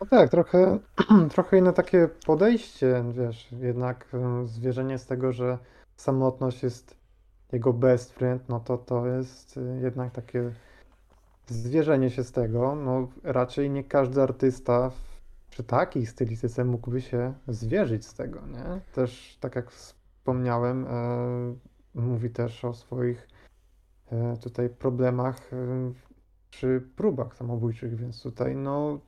No 0.00 0.06
tak, 0.06 0.30
trochę, 0.30 0.78
trochę 1.34 1.58
inne 1.58 1.72
takie 1.72 2.08
podejście, 2.26 3.04
wiesz, 3.12 3.48
jednak 3.60 4.08
zwierzenie 4.44 4.98
z 4.98 5.06
tego, 5.06 5.32
że 5.32 5.58
samotność 5.96 6.62
jest 6.62 6.96
jego 7.52 7.72
best 7.72 8.14
friend, 8.14 8.48
no 8.48 8.60
to 8.60 8.78
to 8.78 9.06
jest 9.06 9.56
y, 9.56 9.80
jednak 9.82 10.12
takie 10.12 10.50
zwierzenie 11.46 12.10
się 12.10 12.24
z 12.24 12.32
tego, 12.32 12.74
no 12.74 13.08
raczej 13.22 13.70
nie 13.70 13.84
każdy 13.84 14.22
artysta 14.22 14.90
przy 15.50 15.64
takiej 15.64 16.06
stylistyce 16.06 16.64
mógłby 16.64 17.00
się 17.00 17.34
zwierzyć 17.48 18.06
z 18.06 18.14
tego, 18.14 18.40
nie? 18.46 18.80
Też, 18.94 19.38
tak 19.40 19.56
jak 19.56 19.70
wspomniałem, 19.70 20.86
e, 20.86 21.54
mówi 21.94 22.30
też 22.30 22.64
o 22.64 22.74
swoich 22.74 23.28
e, 24.12 24.36
tutaj 24.36 24.68
problemach 24.68 25.52
e, 25.52 25.92
przy 26.50 26.88
próbach 26.96 27.36
samobójczych, 27.36 27.96
więc 27.96 28.22
tutaj 28.22 28.56
no 28.56 29.00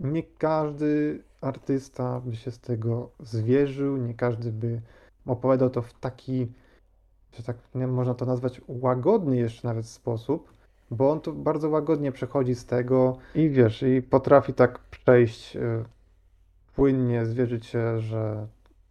nie 0.00 0.22
każdy 0.22 1.22
artysta 1.40 2.20
by 2.20 2.36
się 2.36 2.50
z 2.50 2.58
tego 2.58 3.10
zwierzył, 3.20 3.96
nie 3.96 4.14
każdy 4.14 4.52
by 4.52 4.82
opowiadał 5.26 5.70
to 5.70 5.82
w 5.82 5.92
taki, 5.92 6.52
że 7.32 7.42
tak 7.42 7.56
nie, 7.74 7.86
można 7.86 8.14
to 8.14 8.26
nazwać, 8.26 8.60
łagodny 8.68 9.36
jeszcze 9.36 9.68
nawet 9.68 9.86
sposób, 9.86 10.59
bo 10.90 11.10
on 11.10 11.20
to 11.20 11.32
bardzo 11.32 11.68
łagodnie 11.68 12.12
przechodzi 12.12 12.54
z 12.54 12.66
tego 12.66 13.16
i 13.34 13.50
wiesz, 13.50 13.82
i 13.82 14.02
potrafi 14.02 14.54
tak 14.54 14.78
przejść 14.78 15.56
y, 15.56 15.84
płynnie, 16.74 17.26
zwierzyć 17.26 17.66
się, 17.66 18.00
że 18.00 18.46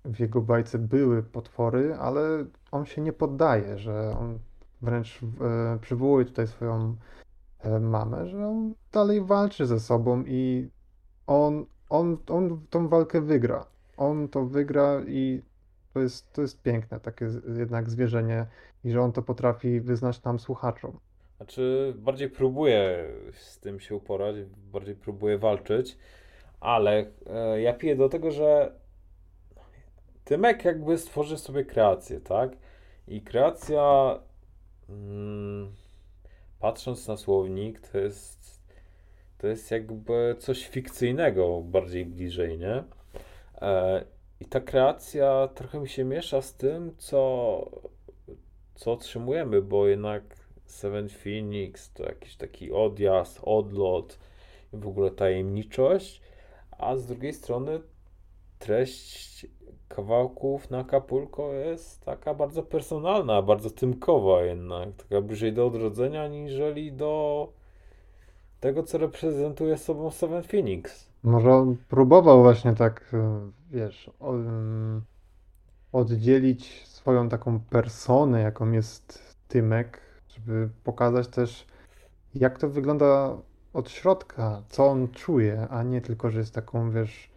w 0.06 0.20
jego 0.20 0.42
bajce 0.42 0.80
były 0.80 1.24
potwory, 1.24 1.96
ale 2.00 2.46
on 2.72 2.86
się 2.86 3.02
nie 3.02 3.14
poddaje, 3.14 3.78
że 3.78 4.16
on 4.20 4.40
wręcz 4.82 5.24
y, 5.24 5.80
przywołuje 5.82 6.26
tutaj 6.26 6.48
swoją 6.48 6.96
y, 7.66 7.80
mamę, 7.80 8.28
że 8.28 8.48
on 8.48 8.74
dalej 8.92 9.22
walczy 9.22 9.66
ze 9.66 9.80
sobą 9.80 10.24
i 10.28 10.70
on, 11.28 11.66
on, 11.90 12.18
on 12.28 12.66
tą 12.70 12.88
walkę 12.88 13.22
wygra. 13.22 13.66
On 13.98 14.28
to 14.28 14.46
wygra 14.46 15.02
i 15.08 15.42
to 15.94 16.00
jest, 16.00 16.34
to 16.34 16.42
jest 16.42 16.62
piękne, 16.62 17.00
takie 17.00 17.30
jednak 17.58 17.90
zwierzenie 17.90 18.46
i 18.84 18.92
że 18.92 19.02
on 19.02 19.12
to 19.12 19.22
potrafi 19.22 19.82
wyznać 19.82 20.24
nam 20.24 20.40
słuchaczom. 20.40 21.00
Znaczy, 21.40 21.94
bardziej 21.98 22.30
próbuję 22.30 23.06
z 23.34 23.60
tym 23.60 23.80
się 23.80 23.96
uporać, 23.96 24.36
bardziej 24.72 24.96
próbuję 24.96 25.38
walczyć, 25.38 25.98
ale 26.60 27.06
e, 27.28 27.62
ja 27.62 27.74
piję 27.74 27.96
do 27.96 28.10
tego, 28.10 28.32
że 28.32 28.72
Tymek 30.26 30.66
jakby 30.66 30.98
stworzy 30.98 31.38
sobie 31.38 31.66
kreację, 31.66 32.20
tak? 32.20 32.52
I 33.08 33.22
kreacja, 33.22 34.20
mm, 34.90 35.74
patrząc 36.60 37.08
na 37.08 37.18
słownik, 37.18 37.80
to 37.88 37.98
jest, 37.98 38.62
to 39.38 39.48
jest 39.48 39.72
jakby 39.72 40.36
coś 40.40 40.68
fikcyjnego 40.68 41.62
bardziej 41.62 42.06
bliżej, 42.06 42.58
nie? 42.58 42.84
E, 43.62 44.04
I 44.40 44.46
ta 44.46 44.60
kreacja 44.60 45.50
trochę 45.56 45.80
mi 45.80 45.90
się 45.90 46.04
miesza 46.04 46.42
z 46.42 46.54
tym, 46.54 46.96
co, 46.98 47.72
co 48.76 48.92
otrzymujemy, 48.92 49.62
bo 49.62 49.88
jednak 49.88 50.39
Seven 50.72 51.10
Phoenix 51.10 51.94
to 51.94 52.04
jakiś 52.04 52.36
taki 52.36 52.72
odjazd, 52.72 53.40
odlot, 53.44 54.20
w 54.74 54.88
ogóle 54.88 55.12
tajemniczość, 55.12 56.22
a 56.78 56.96
z 56.96 57.06
drugiej 57.06 57.34
strony 57.34 57.80
treść 58.60 59.48
kawałków 59.88 60.70
na 60.70 60.80
Acapulco 60.80 61.54
jest 61.54 62.06
taka 62.06 62.34
bardzo 62.34 62.64
personalna, 62.64 63.42
bardzo 63.42 63.70
tymkowa 63.70 64.42
jednak, 64.42 64.90
taka 64.96 65.22
bliżej 65.22 65.54
do 65.54 65.68
odrodzenia, 65.68 66.28
niżeli 66.28 66.92
do 66.94 67.54
tego, 68.60 68.84
co 68.84 68.98
reprezentuje 68.98 69.78
sobą 69.78 70.12
Seven 70.12 70.44
Phoenix. 70.44 71.10
Może 71.24 71.54
on 71.54 71.78
próbował 71.90 72.44
właśnie 72.44 72.74
tak, 72.74 73.16
wiesz, 73.72 74.12
oddzielić 75.92 76.88
swoją 76.88 77.30
taką 77.30 77.60
personę, 77.60 78.42
jaką 78.42 78.72
jest 78.72 79.36
Tymek, 79.48 80.02
żeby 80.30 80.70
pokazać 80.84 81.28
też, 81.28 81.68
jak 82.36 82.60
to 82.60 82.70
wygląda 82.70 83.38
od 83.74 83.90
środka, 83.90 84.64
co 84.70 84.86
on 84.88 85.08
czuje, 85.08 85.68
a 85.70 85.84
nie 85.84 86.02
tylko, 86.02 86.30
że 86.30 86.40
jest 86.40 86.54
taką, 86.54 86.92
wiesz, 86.92 87.30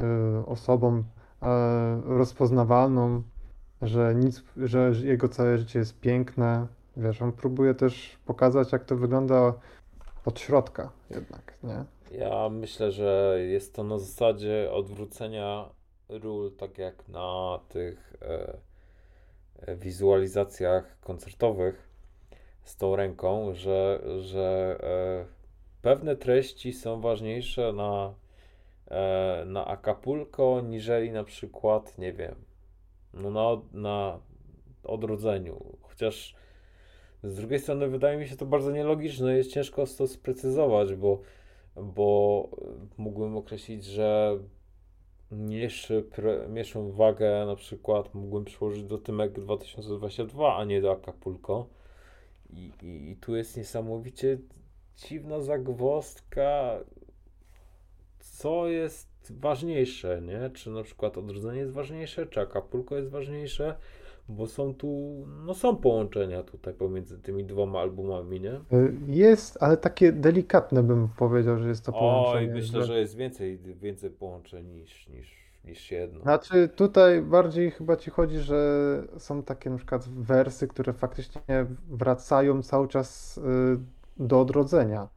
y, 0.00 0.46
osobą 0.46 1.04
e, 1.42 2.00
rozpoznawalną, 2.04 3.22
że 3.82 4.14
nic, 4.14 4.42
że 4.56 4.92
jego 5.02 5.28
całe 5.28 5.58
życie 5.58 5.78
jest 5.78 6.00
piękne. 6.00 6.66
Wiesz, 6.96 7.22
on 7.22 7.32
próbuje 7.32 7.74
też 7.74 8.18
pokazać, 8.26 8.72
jak 8.72 8.84
to 8.84 8.96
wygląda 8.96 9.54
od 10.24 10.40
środka 10.40 10.92
jednak, 11.10 11.54
nie? 11.62 11.84
Ja 12.18 12.48
myślę, 12.48 12.92
że 12.92 13.38
jest 13.40 13.74
to 13.74 13.84
na 13.84 13.98
zasadzie 13.98 14.72
odwrócenia 14.72 15.68
ról, 16.08 16.52
tak 16.56 16.78
jak 16.78 17.08
na 17.08 17.60
tych 17.68 18.16
e, 18.22 18.56
e 19.66 19.76
wizualizacjach 19.76 21.00
koncertowych, 21.00 21.91
z 22.62 22.76
tą 22.76 22.96
ręką, 22.96 23.54
że, 23.54 24.02
że 24.20 24.78
e, 24.82 25.26
pewne 25.82 26.16
treści 26.16 26.72
są 26.72 27.00
ważniejsze 27.00 27.72
na, 27.72 28.14
e, 28.90 29.44
na 29.46 29.66
Acapulco, 29.66 30.60
niżeli 30.60 31.10
na 31.10 31.24
przykład, 31.24 31.98
nie 31.98 32.12
wiem, 32.12 32.34
no 33.14 33.30
na, 33.30 33.62
na 33.72 34.20
odrodzeniu. 34.84 35.76
Chociaż 35.82 36.34
z 37.22 37.36
drugiej 37.36 37.58
strony 37.58 37.88
wydaje 37.88 38.18
mi 38.18 38.28
się 38.28 38.36
to 38.36 38.46
bardzo 38.46 38.72
nielogiczne, 38.72 39.36
jest 39.36 39.50
ciężko 39.50 39.84
to 39.98 40.06
sprecyzować, 40.06 40.94
bo, 40.94 41.20
bo 41.76 42.48
mógłbym 42.96 43.36
określić, 43.36 43.84
że 43.84 44.38
mniejszy, 45.30 46.04
mniejszą 46.48 46.92
wagę 46.92 47.46
na 47.46 47.56
przykład 47.56 48.14
mógłbym 48.14 48.44
przyłożyć 48.44 48.84
do 48.84 48.98
Tymek 48.98 49.32
2022, 49.32 50.56
a 50.56 50.64
nie 50.64 50.80
do 50.80 50.92
Acapulco. 50.92 51.66
I, 52.52 52.72
i, 52.82 53.10
I 53.10 53.16
tu 53.16 53.36
jest 53.36 53.56
niesamowicie 53.56 54.38
dziwna 54.96 55.40
zagwozdka, 55.40 56.80
co 58.18 58.68
jest 58.68 59.32
ważniejsze, 59.40 60.22
nie? 60.22 60.50
Czy 60.50 60.70
na 60.70 60.82
przykład 60.82 61.18
odrodzenie 61.18 61.60
jest 61.60 61.72
ważniejsze, 61.72 62.26
czy 62.26 62.40
Acapulco 62.40 62.96
jest 62.96 63.10
ważniejsze, 63.10 63.76
bo 64.28 64.46
są 64.46 64.74
tu, 64.74 65.12
no 65.44 65.54
są 65.54 65.76
połączenia 65.76 66.42
tutaj 66.42 66.74
pomiędzy 66.74 67.18
tymi 67.18 67.44
dwoma 67.44 67.80
albumami, 67.80 68.40
nie? 68.40 68.52
Y, 68.52 68.94
jest, 69.06 69.62
ale 69.62 69.76
takie 69.76 70.12
delikatne 70.12 70.82
bym 70.82 71.08
powiedział, 71.08 71.58
że 71.58 71.68
jest 71.68 71.84
to 71.84 71.92
połączenie. 71.92 72.46
Oj, 72.48 72.54
myślę, 72.54 72.84
że 72.84 73.00
jest 73.00 73.16
więcej, 73.16 73.58
więcej 73.58 74.10
połączeń 74.10 74.66
niż, 74.66 75.08
niż 75.08 75.41
niż 75.64 75.90
jedno. 75.90 76.20
Znaczy 76.20 76.68
tutaj 76.68 77.22
bardziej 77.22 77.70
chyba 77.70 77.96
ci 77.96 78.10
chodzi, 78.10 78.38
że 78.38 79.02
są 79.18 79.42
takie 79.42 79.70
na 79.70 79.76
przykład 79.76 80.08
wersy, 80.08 80.68
które 80.68 80.92
faktycznie 80.92 81.66
wracają 81.90 82.62
cały 82.62 82.88
czas 82.88 83.38
y, 83.38 83.42
do 84.16 84.40
odrodzenia. 84.40 85.08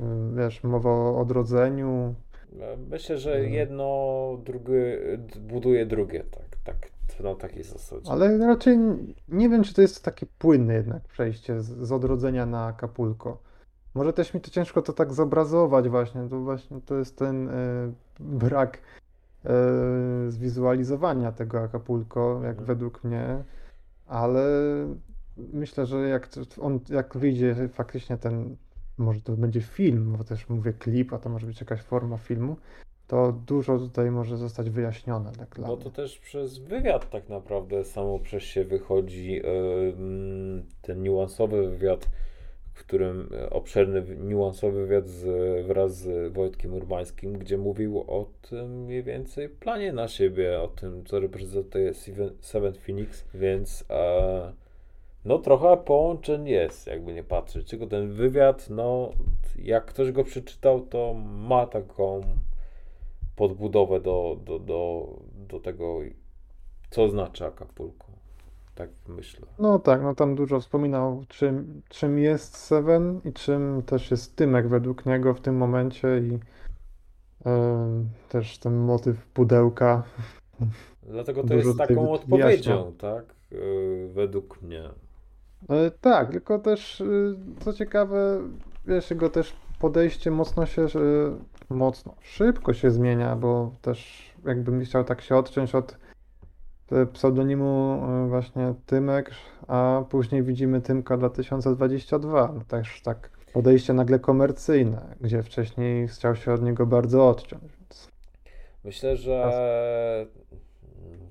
Y, 0.00 0.02
wiesz, 0.36 0.64
mowa 0.64 0.90
o 0.90 1.20
odrodzeniu. 1.20 2.14
Myślę, 2.90 3.18
że 3.18 3.36
y. 3.36 3.50
jedno 3.50 4.38
drugie 4.44 4.98
buduje 5.40 5.86
drugie, 5.86 6.24
tak, 6.30 6.58
tak, 6.64 6.90
na 7.20 7.34
takiej 7.34 7.62
zasadzie. 7.62 8.10
Ale 8.10 8.38
raczej 8.38 8.78
nie 9.28 9.48
wiem, 9.48 9.62
czy 9.62 9.74
to 9.74 9.82
jest 9.82 10.04
takie 10.04 10.26
płynne 10.38 10.74
jednak 10.74 11.02
przejście 11.02 11.60
z, 11.60 11.66
z 11.66 11.92
odrodzenia 11.92 12.46
na 12.46 12.72
Kapulko. 12.72 13.42
Może 13.94 14.12
też 14.12 14.34
mi 14.34 14.40
to 14.40 14.50
ciężko 14.50 14.82
to 14.82 14.92
tak 14.92 15.12
zobrazować 15.12 15.88
właśnie, 15.88 16.28
to 16.30 16.40
właśnie 16.40 16.80
to 16.80 16.98
jest 16.98 17.18
ten 17.18 17.48
y, 17.48 17.92
brak 18.20 18.78
zwizualizowania 20.28 21.32
tego 21.32 21.60
Acapulco, 21.60 22.34
jak 22.34 22.58
mhm. 22.58 22.66
według 22.66 23.04
mnie, 23.04 23.44
ale 24.06 24.44
myślę, 25.36 25.86
że 25.86 26.08
jak 26.08 26.28
on, 26.60 26.80
jak 26.88 27.16
wyjdzie 27.16 27.68
faktycznie 27.68 28.18
ten, 28.18 28.56
może 28.98 29.20
to 29.20 29.32
będzie 29.32 29.60
film, 29.60 30.14
bo 30.18 30.24
też 30.24 30.48
mówię 30.48 30.72
klip, 30.72 31.12
a 31.12 31.18
to 31.18 31.28
może 31.28 31.46
być 31.46 31.60
jakaś 31.60 31.80
forma 31.80 32.16
filmu, 32.16 32.56
to 33.06 33.32
dużo 33.32 33.78
tutaj 33.78 34.10
może 34.10 34.36
zostać 34.36 34.70
wyjaśnione. 34.70 35.32
Tak 35.32 35.58
no 35.58 35.76
to 35.76 35.90
też 35.90 36.18
przez 36.18 36.58
wywiad 36.58 37.10
tak 37.10 37.28
naprawdę 37.28 37.84
samo 37.84 38.18
przez 38.18 38.42
się 38.42 38.64
wychodzi 38.64 39.42
ten 40.82 41.02
niuansowy 41.02 41.70
wywiad 41.70 42.08
w 42.74 42.84
którym 42.84 43.28
e, 43.32 43.50
obszerny, 43.50 44.16
niuansowy 44.16 44.86
wywiad 44.86 45.06
z, 45.06 45.66
wraz 45.66 45.96
z 45.96 46.32
Wojtkiem 46.32 46.74
Urbańskim, 46.74 47.38
gdzie 47.38 47.58
mówił 47.58 48.00
o 48.00 48.26
tym 48.50 48.84
mniej 48.84 49.02
więcej 49.02 49.48
planie 49.48 49.92
na 49.92 50.08
siebie, 50.08 50.60
o 50.60 50.68
tym, 50.68 51.04
co 51.04 51.20
reprezentuje 51.20 51.92
Seven 52.40 52.74
Phoenix, 52.74 53.24
więc 53.34 53.84
e, 53.90 54.52
no 55.24 55.38
trochę 55.38 55.76
połączeń 55.76 56.48
jest, 56.48 56.86
jakby 56.86 57.12
nie 57.12 57.24
patrzeć. 57.24 57.70
Tylko 57.70 57.86
ten 57.86 58.12
wywiad, 58.12 58.70
no 58.70 59.12
jak 59.58 59.84
ktoś 59.84 60.12
go 60.12 60.24
przeczytał, 60.24 60.80
to 60.80 61.14
ma 61.24 61.66
taką 61.66 62.20
podbudowę 63.36 64.00
do, 64.00 64.38
do, 64.44 64.58
do, 64.58 65.08
do 65.48 65.60
tego, 65.60 65.98
co 66.90 67.08
znaczy 67.08 67.44
Acapulco 67.44 68.13
tak 68.74 68.90
myślę. 69.08 69.46
No 69.58 69.78
tak, 69.78 70.02
no 70.02 70.14
tam 70.14 70.34
dużo 70.34 70.60
wspominał, 70.60 71.24
czym, 71.28 71.82
czym 71.88 72.18
jest 72.18 72.56
Seven 72.56 73.20
i 73.24 73.32
czym 73.32 73.82
też 73.86 74.10
jest 74.10 74.36
Tymek 74.36 74.68
według 74.68 75.06
niego 75.06 75.34
w 75.34 75.40
tym 75.40 75.56
momencie 75.56 76.18
i 76.18 76.38
e, 77.46 78.04
też 78.28 78.58
ten 78.58 78.76
motyw 78.76 79.26
pudełka. 79.26 80.02
Dlatego 81.02 81.44
to 81.44 81.54
jest 81.54 81.78
taką 81.78 82.12
odpowiedzią, 82.12 82.92
tak? 82.98 83.24
E, 83.52 83.56
według 84.08 84.62
mnie. 84.62 84.82
E, 85.68 85.90
tak, 85.90 86.30
tylko 86.30 86.58
też, 86.58 87.02
co 87.60 87.72
ciekawe, 87.72 88.40
wiesz, 88.86 89.10
jego 89.10 89.30
też 89.30 89.56
podejście 89.78 90.30
mocno 90.30 90.66
się, 90.66 90.86
mocno, 91.70 92.14
szybko 92.20 92.74
się 92.74 92.90
zmienia, 92.90 93.36
bo 93.36 93.72
też 93.82 94.30
jakbym 94.44 94.84
chciał 94.84 95.04
tak 95.04 95.20
się 95.20 95.36
odciąć 95.36 95.74
od 95.74 95.96
pseudonimu 97.12 98.02
e, 98.24 98.28
właśnie 98.28 98.74
Tymek, 98.86 99.30
a 99.68 100.04
później 100.10 100.42
widzimy 100.42 100.80
Tymka 100.80 101.16
2022. 101.16 102.52
No 102.54 102.60
też 102.68 103.02
tak 103.02 103.30
podejście 103.52 103.92
nagle 103.92 104.18
komercyjne, 104.18 105.16
gdzie 105.20 105.42
wcześniej 105.42 106.08
chciał 106.08 106.36
się 106.36 106.52
od 106.52 106.62
niego 106.62 106.86
bardzo 106.86 107.28
odciąć. 107.28 107.62
Więc... 107.62 108.08
Myślę, 108.84 109.16
że 109.16 110.26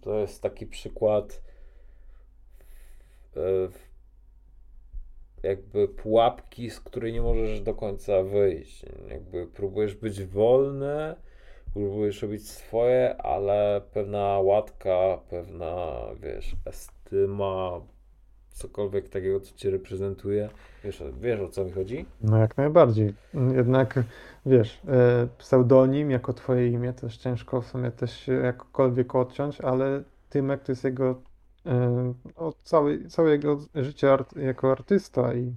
to 0.01 0.19
jest 0.19 0.41
taki 0.41 0.65
przykład 0.65 1.41
e, 3.35 3.39
jakby 5.43 5.87
pułapki, 5.87 6.69
z 6.69 6.79
której 6.79 7.13
nie 7.13 7.21
możesz 7.21 7.61
do 7.61 7.73
końca 7.73 8.23
wyjść. 8.23 8.85
Jakby 9.09 9.47
próbujesz 9.47 9.95
być 9.95 10.23
wolny, 10.23 11.15
próbujesz 11.73 12.21
robić 12.21 12.49
swoje, 12.49 13.21
ale 13.21 13.81
pewna 13.93 14.39
łatka, 14.39 15.19
pewna, 15.29 16.01
wiesz, 16.21 16.55
estyma, 16.65 17.81
cokolwiek 18.49 19.09
takiego, 19.09 19.39
co 19.39 19.55
cię 19.55 19.71
reprezentuje. 19.71 20.49
Wiesz, 20.83 21.03
wiesz 21.21 21.39
o 21.39 21.49
co 21.49 21.65
mi 21.65 21.71
chodzi? 21.71 22.05
No 22.21 22.37
jak 22.37 22.57
najbardziej. 22.57 23.13
Jednak, 23.55 23.99
wiesz, 24.45 24.81
e, 24.87 25.27
pseudonim 25.37 26.11
jako 26.11 26.33
twoje 26.33 26.67
imię 26.67 26.93
też 26.93 27.17
ciężko 27.17 27.61
w 27.61 27.67
sumie 27.67 27.91
też 27.91 28.27
jakkolwiek 28.43 29.15
odciąć, 29.15 29.61
ale 29.61 30.03
Tymek 30.29 30.63
to 30.63 30.71
jest 30.71 30.83
jego 30.83 31.21
e, 31.65 32.13
o, 32.35 32.53
całe, 32.63 33.07
całe 33.09 33.31
jego 33.31 33.59
życie 33.75 34.13
art, 34.13 34.37
jako 34.37 34.71
artysta 34.71 35.33
i 35.33 35.55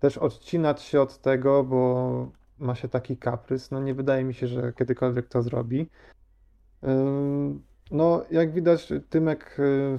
też 0.00 0.18
odcinać 0.18 0.82
się 0.82 1.00
od 1.00 1.18
tego, 1.18 1.64
bo 1.64 2.28
ma 2.58 2.74
się 2.74 2.88
taki 2.88 3.16
kaprys, 3.16 3.70
no 3.70 3.80
nie 3.80 3.94
wydaje 3.94 4.24
mi 4.24 4.34
się, 4.34 4.46
że 4.46 4.72
kiedykolwiek 4.72 5.28
to 5.28 5.42
zrobi. 5.42 5.90
No, 7.90 8.24
jak 8.30 8.52
widać, 8.52 8.92
Tymek 9.10 9.56
y, 9.58 9.98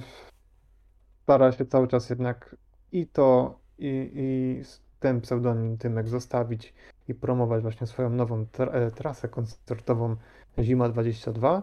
stara 1.22 1.52
się 1.52 1.66
cały 1.66 1.88
czas 1.88 2.10
jednak 2.10 2.56
i 2.92 3.06
to, 3.06 3.58
i, 3.78 4.10
i 4.14 4.62
ten 5.00 5.20
pseudonim 5.20 5.78
Tymek 5.78 6.08
zostawić 6.08 6.74
i 7.08 7.14
promować 7.14 7.62
właśnie 7.62 7.86
swoją 7.86 8.10
nową 8.10 8.46
e, 8.58 8.90
trasę 8.90 9.28
koncertową 9.28 10.16
Zima 10.58 10.88
22, 10.88 11.62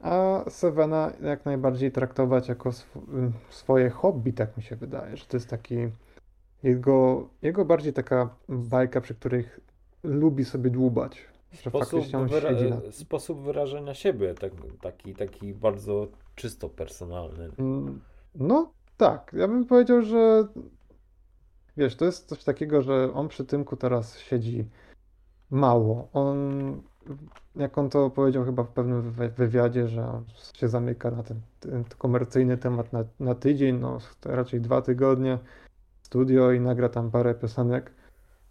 a 0.00 0.44
Sevena 0.48 1.12
jak 1.22 1.44
najbardziej 1.44 1.92
traktować 1.92 2.48
jako 2.48 2.68
sw 2.68 3.00
swoje 3.50 3.90
hobby, 3.90 4.32
tak 4.32 4.56
mi 4.56 4.62
się 4.62 4.76
wydaje, 4.76 5.16
że 5.16 5.26
to 5.26 5.36
jest 5.36 5.48
taki 5.48 5.76
jego, 6.62 7.28
jego 7.42 7.64
bardziej 7.64 7.92
taka 7.92 8.28
bajka, 8.48 9.00
przy 9.00 9.14
której 9.14 9.48
lubi 10.04 10.44
sobie 10.44 10.70
dłubać. 10.70 11.26
Sposób, 11.54 12.04
wyra 12.28 12.50
sposób 12.90 13.40
wyrażenia 13.40 13.94
siebie, 13.94 14.34
tak, 14.34 14.52
taki, 14.80 15.14
taki 15.14 15.54
bardzo 15.54 16.08
czysto 16.34 16.68
personalny. 16.68 17.50
Mm, 17.58 18.00
no 18.34 18.72
tak, 18.96 19.34
ja 19.36 19.48
bym 19.48 19.64
powiedział, 19.64 20.02
że 20.02 20.48
wiesz, 21.76 21.96
to 21.96 22.04
jest 22.04 22.28
coś 22.28 22.44
takiego, 22.44 22.82
że 22.82 23.12
on 23.14 23.28
przy 23.28 23.44
Tymku 23.44 23.76
teraz 23.76 24.18
siedzi 24.18 24.64
mało. 25.50 26.08
On, 26.12 26.38
jak 27.56 27.78
on 27.78 27.90
to 27.90 28.10
powiedział 28.10 28.44
chyba 28.44 28.64
w 28.64 28.68
pewnym 28.68 29.12
wywiadzie, 29.36 29.88
że 29.88 30.08
on 30.08 30.24
się 30.54 30.68
zamyka 30.68 31.10
na 31.10 31.22
ten, 31.22 31.40
ten 31.60 31.84
komercyjny 31.98 32.58
temat 32.58 32.92
na, 32.92 33.04
na 33.20 33.34
tydzień, 33.34 33.78
no 33.78 33.98
raczej 34.24 34.60
dwa 34.60 34.82
tygodnie, 34.82 35.38
studio 36.02 36.52
i 36.52 36.60
nagra 36.60 36.88
tam 36.88 37.10
parę 37.10 37.34
piosenek 37.34 37.90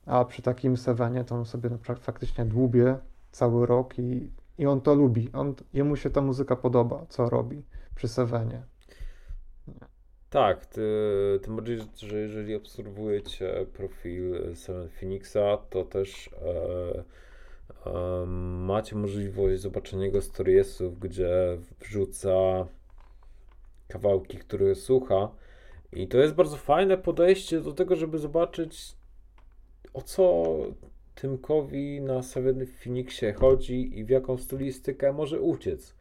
a 0.05 0.25
przy 0.25 0.41
takim 0.41 0.77
Sevenie 0.77 1.23
to 1.23 1.35
on 1.35 1.45
sobie 1.45 1.69
faktycznie 1.99 2.45
dłubie 2.45 2.97
cały 3.31 3.65
rok 3.65 3.99
i, 3.99 4.31
i 4.57 4.65
on 4.65 4.81
to 4.81 4.95
lubi. 4.95 5.29
On, 5.33 5.55
jemu 5.73 5.95
się 5.95 6.09
ta 6.09 6.21
muzyka 6.21 6.55
podoba, 6.55 7.05
co 7.09 7.29
robi 7.29 7.63
przy 7.95 8.07
Sevenie. 8.07 8.63
Tak, 10.29 10.65
ty, 10.65 10.81
tym 11.43 11.55
bardziej, 11.55 11.77
że 11.97 12.19
jeżeli 12.19 12.55
obserwujecie 12.55 13.65
profil 13.73 14.55
Seven 14.55 14.89
Phoenixa, 14.89 15.57
to 15.69 15.83
też 15.83 16.29
e, 16.33 17.03
e, 17.85 18.25
macie 18.65 18.95
możliwość 18.95 19.61
zobaczenia 19.61 20.05
jego 20.05 20.21
storiesów, 20.21 20.99
gdzie 20.99 21.57
wrzuca 21.79 22.31
kawałki, 23.87 24.37
które 24.37 24.75
słucha. 24.75 25.29
I 25.91 26.07
to 26.07 26.17
jest 26.17 26.33
bardzo 26.33 26.57
fajne 26.57 26.97
podejście 26.97 27.61
do 27.61 27.73
tego, 27.73 27.95
żeby 27.95 28.17
zobaczyć 28.19 28.95
o 29.93 30.01
co 30.01 30.43
Tymkowi 31.15 32.01
na 32.01 32.23
Seven 32.23 32.65
Phoenixie 32.65 33.33
chodzi 33.33 33.99
i 33.99 34.05
w 34.05 34.09
jaką 34.09 34.37
stylistykę 34.37 35.13
może 35.13 35.41
uciec. 35.41 35.95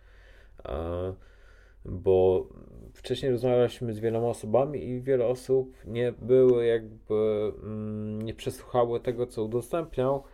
Bo 1.85 2.47
wcześniej 2.95 3.33
rozmawialiśmy 3.33 3.95
z 3.95 3.99
wieloma 3.99 4.29
osobami 4.29 4.85
i 4.89 5.01
wiele 5.01 5.27
osób 5.27 5.77
nie 5.87 6.13
były 6.13 6.67
jakby, 6.67 7.53
mm, 7.63 8.23
nie 8.23 8.35
przesłuchały 8.35 9.01
tego, 9.01 9.27
co 9.27 9.45
udostępniał 9.45 10.25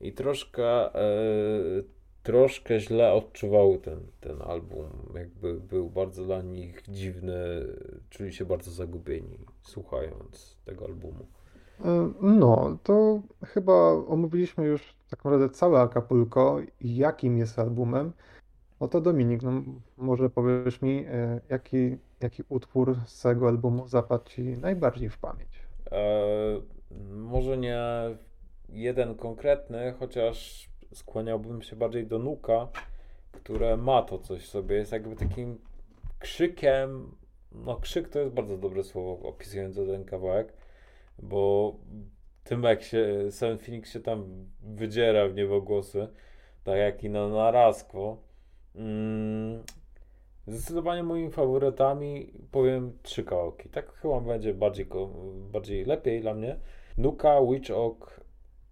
i 0.00 0.12
troszkę, 0.12 0.94
e, 0.94 1.08
troszkę 2.22 2.80
źle 2.80 3.12
odczuwały 3.12 3.78
ten, 3.78 4.00
ten 4.20 4.42
album. 4.42 5.12
Jakby 5.14 5.60
był 5.60 5.90
bardzo 5.90 6.24
dla 6.24 6.42
nich 6.42 6.82
dziwny, 6.88 7.34
czuli 8.10 8.32
się 8.32 8.44
bardzo 8.44 8.70
zagubieni 8.70 9.38
słuchając 9.62 10.58
tego 10.64 10.84
albumu. 10.84 11.26
E, 11.80 12.12
no, 12.20 12.78
to 12.82 13.20
chyba 13.44 13.92
omówiliśmy 13.92 14.64
już 14.64 14.96
tak 15.10 15.24
naprawdę 15.24 15.48
całe 15.48 15.80
Acapulco 15.80 16.56
i 16.80 16.96
jakim 16.96 17.38
jest 17.38 17.58
albumem. 17.58 18.12
No 18.80 18.88
to 18.88 19.00
Dominik, 19.00 19.42
no 19.42 19.62
może 19.96 20.30
powiesz 20.30 20.82
mi, 20.82 21.04
e, 21.08 21.40
jaki, 21.48 21.96
jaki 22.20 22.42
utwór 22.48 22.96
z 23.06 23.22
tego 23.22 23.48
albumu 23.48 23.88
zapadł 23.88 24.24
Ci 24.24 24.42
najbardziej 24.42 25.08
w 25.08 25.18
pamięć? 25.18 25.50
E, 25.92 26.14
może 27.10 27.58
nie 27.58 27.80
jeden 28.68 29.14
konkretny, 29.14 29.94
chociaż 29.98 30.68
skłaniałbym 30.94 31.62
się 31.62 31.76
bardziej 31.76 32.06
do 32.06 32.18
Nuka, 32.18 32.68
które 33.32 33.76
ma 33.76 34.02
to 34.02 34.18
coś 34.18 34.42
w 34.42 34.48
sobie, 34.48 34.76
jest 34.76 34.92
jakby 34.92 35.16
takim 35.16 35.58
krzykiem, 36.18 37.12
no 37.52 37.76
krzyk 37.76 38.08
to 38.08 38.18
jest 38.18 38.32
bardzo 38.32 38.56
dobre 38.58 38.84
słowo 38.84 39.28
opisujące 39.28 39.86
ten 39.86 40.04
kawałek, 40.04 40.52
bo 41.18 41.74
tym 42.44 42.62
jak 42.62 42.82
się 42.82 43.30
Seven 43.30 43.58
Phoenix 43.58 43.92
się 43.92 44.00
tam 44.00 44.46
wydziera 44.62 45.28
w 45.28 45.34
niebogłosy, 45.34 46.08
tak 46.64 46.78
jak 46.78 47.04
i 47.04 47.10
na 47.10 47.28
narazkwo. 47.28 48.16
Mm, 48.74 49.62
zdecydowanie 50.46 51.02
moimi 51.02 51.30
faworytami 51.30 52.32
powiem 52.50 52.92
trzy 53.02 53.24
kawałki. 53.24 53.68
Tak 53.68 53.92
chyba 53.92 54.20
będzie 54.20 54.54
bardziej, 54.54 54.86
bardziej 55.52 55.84
lepiej 55.84 56.20
dla 56.20 56.34
mnie. 56.34 56.58
Nuka, 56.98 57.40
Witch 57.50 57.70
Oak 57.70 58.20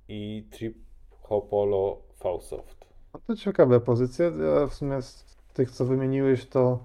i 0.08 0.46
Trip 0.50 0.76
Hopolo 1.20 2.02
Fausoft. 2.14 2.86
No 3.14 3.20
to 3.26 3.36
ciekawe 3.36 3.80
pozycje. 3.80 4.32
Ja 4.54 4.66
w 4.66 4.74
sumie 4.74 5.02
z 5.02 5.36
tych, 5.54 5.70
co 5.70 5.84
wymieniłeś, 5.84 6.46
to 6.46 6.84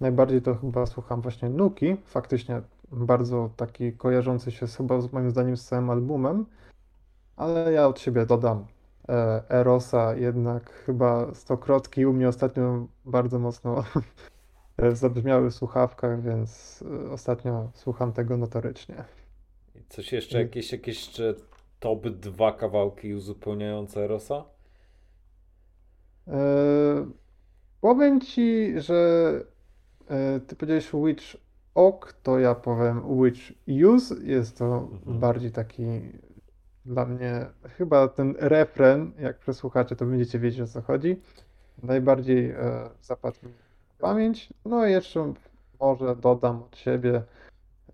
najbardziej 0.00 0.42
to 0.42 0.54
chyba 0.54 0.86
słucham 0.86 1.20
właśnie 1.20 1.48
Nuki. 1.48 1.96
Faktycznie 2.04 2.62
bardzo 2.92 3.50
taki 3.56 3.92
kojarzący 3.92 4.50
się 4.50 4.66
chyba 4.66 5.00
z 5.00 5.12
moim 5.12 5.30
zdaniem 5.30 5.56
z 5.56 5.64
całym 5.64 5.90
albumem, 5.90 6.46
ale 7.36 7.72
ja 7.72 7.86
od 7.86 8.00
siebie 8.00 8.26
dodam 8.26 8.66
e, 9.08 9.42
Erosa, 9.50 10.14
jednak 10.14 10.70
chyba 10.70 11.34
stokrotki 11.34 12.06
u 12.06 12.12
mnie 12.12 12.28
ostatnio 12.28 12.86
bardzo 13.04 13.38
mocno 13.38 13.84
zabrzmiały 14.92 15.50
w 15.50 15.54
słuchawkach, 15.54 16.22
więc 16.22 16.84
e, 17.06 17.10
ostatnio 17.10 17.70
słucham 17.74 18.12
tego 18.12 18.36
notorycznie. 18.36 19.04
Coś 19.88 20.12
jeszcze, 20.12 20.38
jakieś, 20.38 20.72
jakieś 20.72 21.06
jeszcze 21.06 21.34
top 21.80 22.08
dwa 22.08 22.52
kawałki 22.52 23.14
uzupełniające 23.14 24.04
Erosa? 24.04 24.44
E, 26.28 27.10
powiem 27.80 28.20
ci, 28.20 28.74
że 28.80 29.30
e, 30.08 30.40
ty 30.40 30.56
powiedziałeś 30.56 30.90
Witch 31.04 31.47
ok, 31.78 32.12
to 32.22 32.38
ja 32.38 32.54
powiem 32.54 33.18
which 33.18 33.52
use. 33.66 34.14
Jest 34.22 34.58
to 34.58 34.88
mhm. 34.92 35.18
bardziej 35.18 35.50
taki 35.50 35.84
dla 36.84 37.04
mnie 37.04 37.46
chyba 37.76 38.08
ten 38.08 38.34
refren, 38.38 39.12
jak 39.18 39.38
przesłuchacie, 39.38 39.96
to 39.96 40.06
będziecie 40.06 40.38
wiedzieć 40.38 40.60
o 40.60 40.66
co 40.66 40.82
chodzi. 40.82 41.20
Najbardziej 41.82 42.50
e, 42.50 42.90
zapadł 43.02 43.36
mi 43.42 43.52
pamięć. 43.98 44.52
No 44.64 44.86
i 44.86 44.92
jeszcze 44.92 45.32
może 45.80 46.16
dodam 46.16 46.62
od 46.62 46.76
siebie 46.76 47.22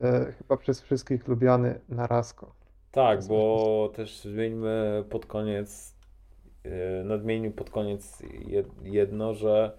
e, 0.01 0.32
chyba 0.32 0.57
przez 0.57 0.80
wszystkich 0.80 1.28
lubiany 1.28 1.80
Narazko. 1.89 2.55
Tak, 2.91 3.24
bo 3.28 3.93
też 3.97 4.20
zmieńmy 4.20 5.05
pod 5.11 5.26
koniec, 5.26 5.95
e, 6.64 7.05
nadmienimy 7.05 7.55
pod 7.55 7.70
koniec 7.70 8.22
jedno, 8.82 9.35
że 9.35 9.76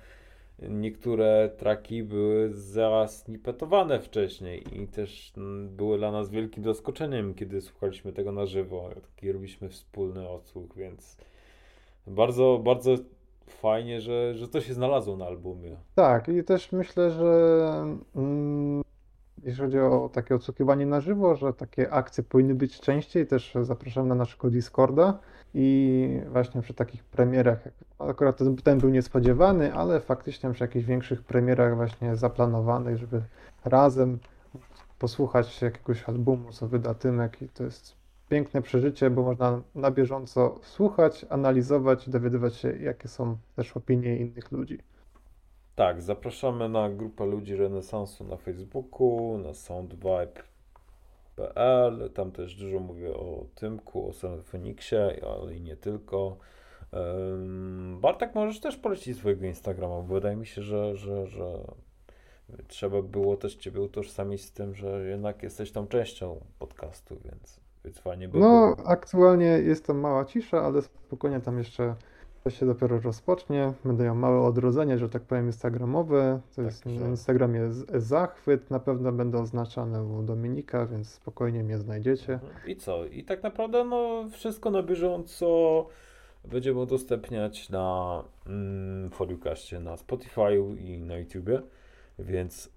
niektóre 0.59 1.49
traki 1.57 2.03
były 2.03 2.53
zasnippetowane 2.53 3.99
wcześniej 3.99 4.81
i 4.81 4.87
też 4.87 5.33
były 5.69 5.97
dla 5.97 6.11
nas 6.11 6.29
wielkim 6.29 6.63
zaskoczeniem, 6.63 7.33
kiedy 7.33 7.61
słuchaliśmy 7.61 8.13
tego 8.13 8.31
na 8.31 8.45
żywo. 8.45 8.89
Taki 9.15 9.31
robiliśmy 9.31 9.69
wspólny 9.69 10.29
odsłuch, 10.29 10.75
więc 10.75 11.17
bardzo, 12.07 12.61
bardzo 12.63 12.95
fajnie, 13.47 14.01
że, 14.01 14.33
że 14.33 14.47
to 14.47 14.61
się 14.61 14.73
znalazło 14.73 15.17
na 15.17 15.25
albumie. 15.25 15.75
Tak, 15.95 16.27
i 16.27 16.43
też 16.43 16.71
myślę, 16.71 17.11
że 17.11 17.97
mm, 18.15 18.83
jeśli 19.43 19.61
chodzi 19.63 19.79
o 19.79 20.09
takie 20.13 20.35
odsłuchiwanie 20.35 20.85
na 20.85 21.01
żywo, 21.01 21.35
że 21.35 21.53
takie 21.53 21.91
akcje 21.91 22.23
powinny 22.23 22.55
być 22.55 22.79
częściej, 22.79 23.27
też 23.27 23.53
zapraszam 23.61 24.07
na 24.07 24.15
naszego 24.15 24.49
Discorda 24.49 25.19
i 25.57 26.21
właśnie 26.31 26.61
przy 26.61 26.73
takich 26.73 27.03
premierach, 27.03 27.59
akurat 27.99 28.37
ten, 28.37 28.55
ten 28.55 28.79
był 28.79 28.89
niespodziewany, 28.89 29.73
ale 29.73 29.99
faktycznie 29.99 30.51
przy 30.51 30.63
jakichś 30.63 30.85
większych 30.85 31.23
premierach 31.23 31.75
właśnie 31.75 32.15
zaplanowanych, 32.15 32.97
żeby 32.97 33.21
razem 33.65 34.19
posłuchać 34.99 35.61
jakiegoś 35.61 36.03
albumu, 36.09 36.51
co 36.51 36.67
wyda 36.67 36.93
Tymek 36.93 37.41
i 37.41 37.49
to 37.49 37.63
jest 37.63 37.95
piękne 38.29 38.61
przeżycie, 38.61 39.09
bo 39.09 39.23
można 39.23 39.61
na 39.75 39.91
bieżąco 39.91 40.59
słuchać, 40.61 41.25
analizować, 41.29 42.09
dowiadywać 42.09 42.55
się, 42.55 42.77
jakie 42.77 43.07
są 43.07 43.37
też 43.55 43.77
opinie 43.77 44.17
innych 44.17 44.51
ludzi. 44.51 44.79
Tak, 45.75 46.01
zapraszamy 46.01 46.69
na 46.69 46.89
grupę 46.89 47.25
ludzi 47.25 47.55
renesansu 47.55 48.23
na 48.23 48.37
Facebooku, 48.37 49.37
na 49.37 49.53
soundvibe.pl. 51.35 52.09
Tam 52.13 52.31
też 52.31 52.55
dużo 52.55 52.79
mówię 52.79 53.13
o 53.13 53.45
Tymku, 53.55 54.09
o 54.09 54.13
Symfoniksie, 54.13 54.95
ale 55.39 55.55
i 55.55 55.61
nie 55.61 55.75
tylko. 55.77 56.37
Bartek, 58.01 58.35
możesz 58.35 58.59
też 58.59 58.77
polecić 58.77 59.17
swojego 59.17 59.45
Instagrama, 59.45 60.01
bo 60.01 60.13
wydaje 60.13 60.35
mi 60.35 60.45
się, 60.45 60.61
że, 60.61 60.95
że, 60.95 61.27
że 61.27 61.53
trzeba 62.67 63.01
było 63.01 63.37
też 63.37 63.55
Ciebie 63.55 63.81
utożsamić 63.81 64.43
z 64.45 64.51
tym, 64.51 64.75
że 64.75 65.05
jednak 65.05 65.43
jesteś 65.43 65.71
tą 65.71 65.87
częścią 65.87 66.39
podcastu, 66.59 67.17
więc, 67.25 67.59
więc 67.85 67.99
fajnie 67.99 68.27
by 68.27 68.39
No, 68.39 68.75
było. 68.75 68.87
aktualnie 68.87 69.45
jest 69.45 69.85
tam 69.87 69.97
mała 69.97 70.25
cisza, 70.25 70.61
ale 70.61 70.81
spokojnie 70.81 71.39
tam 71.39 71.57
jeszcze 71.57 71.95
to 72.45 72.51
się 72.51 72.65
dopiero 72.65 72.99
rozpocznie. 72.99 73.73
Będę 73.85 74.03
miał 74.03 74.15
małe 74.15 74.41
odrodzenie, 74.41 74.97
że 74.97 75.09
tak 75.09 75.21
powiem, 75.21 75.45
instagramowe. 75.45 76.39
To 76.55 76.61
jest 76.61 76.83
Tak, 76.83 76.93
na 76.93 77.07
Instagramie 77.07 77.71
z- 77.71 78.03
zachwyt, 78.03 78.71
na 78.71 78.79
pewno 78.79 79.11
będę 79.11 79.37
oznaczany 79.37 80.03
u 80.03 80.23
Dominika, 80.23 80.85
więc 80.85 81.09
spokojnie 81.09 81.63
mnie 81.63 81.77
znajdziecie. 81.77 82.33
Mhm. 82.33 82.51
I 82.67 82.75
co? 82.75 83.05
I 83.05 83.23
tak 83.23 83.43
naprawdę 83.43 83.83
no, 83.85 84.25
wszystko 84.31 84.71
na 84.71 84.83
bieżąco 84.83 85.85
będziemy 86.51 86.79
udostępniać 86.79 87.69
na 87.69 88.23
mm, 88.47 89.09
Foriukaście, 89.09 89.79
na 89.79 89.95
Spotify'u 89.95 90.77
i 90.77 90.97
na 90.97 91.17
YouTubie. 91.17 91.61
Więc 92.19 92.71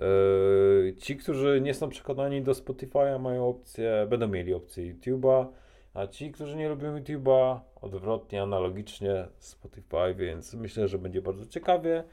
yy, 0.84 0.94
ci, 0.98 1.16
którzy 1.16 1.60
nie 1.60 1.74
są 1.74 1.88
przekonani 1.88 2.42
do 2.42 2.52
Spotify'a, 2.52 3.20
mają 3.20 3.48
opcję, 3.48 4.06
będą 4.10 4.28
mieli 4.28 4.54
opcję 4.54 4.94
YouTube'a, 4.94 5.46
a 5.94 6.06
ci, 6.06 6.32
którzy 6.32 6.56
nie 6.56 6.68
lubią 6.68 6.98
YouTube'a, 6.98 7.60
odwrotnie, 7.80 8.42
analogicznie 8.42 9.28
Spotify, 9.38 10.14
więc 10.16 10.54
myślę, 10.54 10.88
że 10.88 10.98
będzie 10.98 11.22
bardzo 11.22 11.46
ciekawie. 11.46 12.04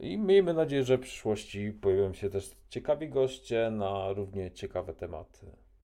I 0.00 0.18
miejmy 0.18 0.54
nadzieję, 0.54 0.84
że 0.84 0.98
w 0.98 1.00
przyszłości 1.00 1.72
pojawią 1.72 2.12
się 2.12 2.30
też 2.30 2.50
ciekawi 2.68 3.08
goście 3.08 3.70
na 3.70 4.12
równie 4.12 4.50
ciekawe 4.50 4.94
tematy. 4.94 5.46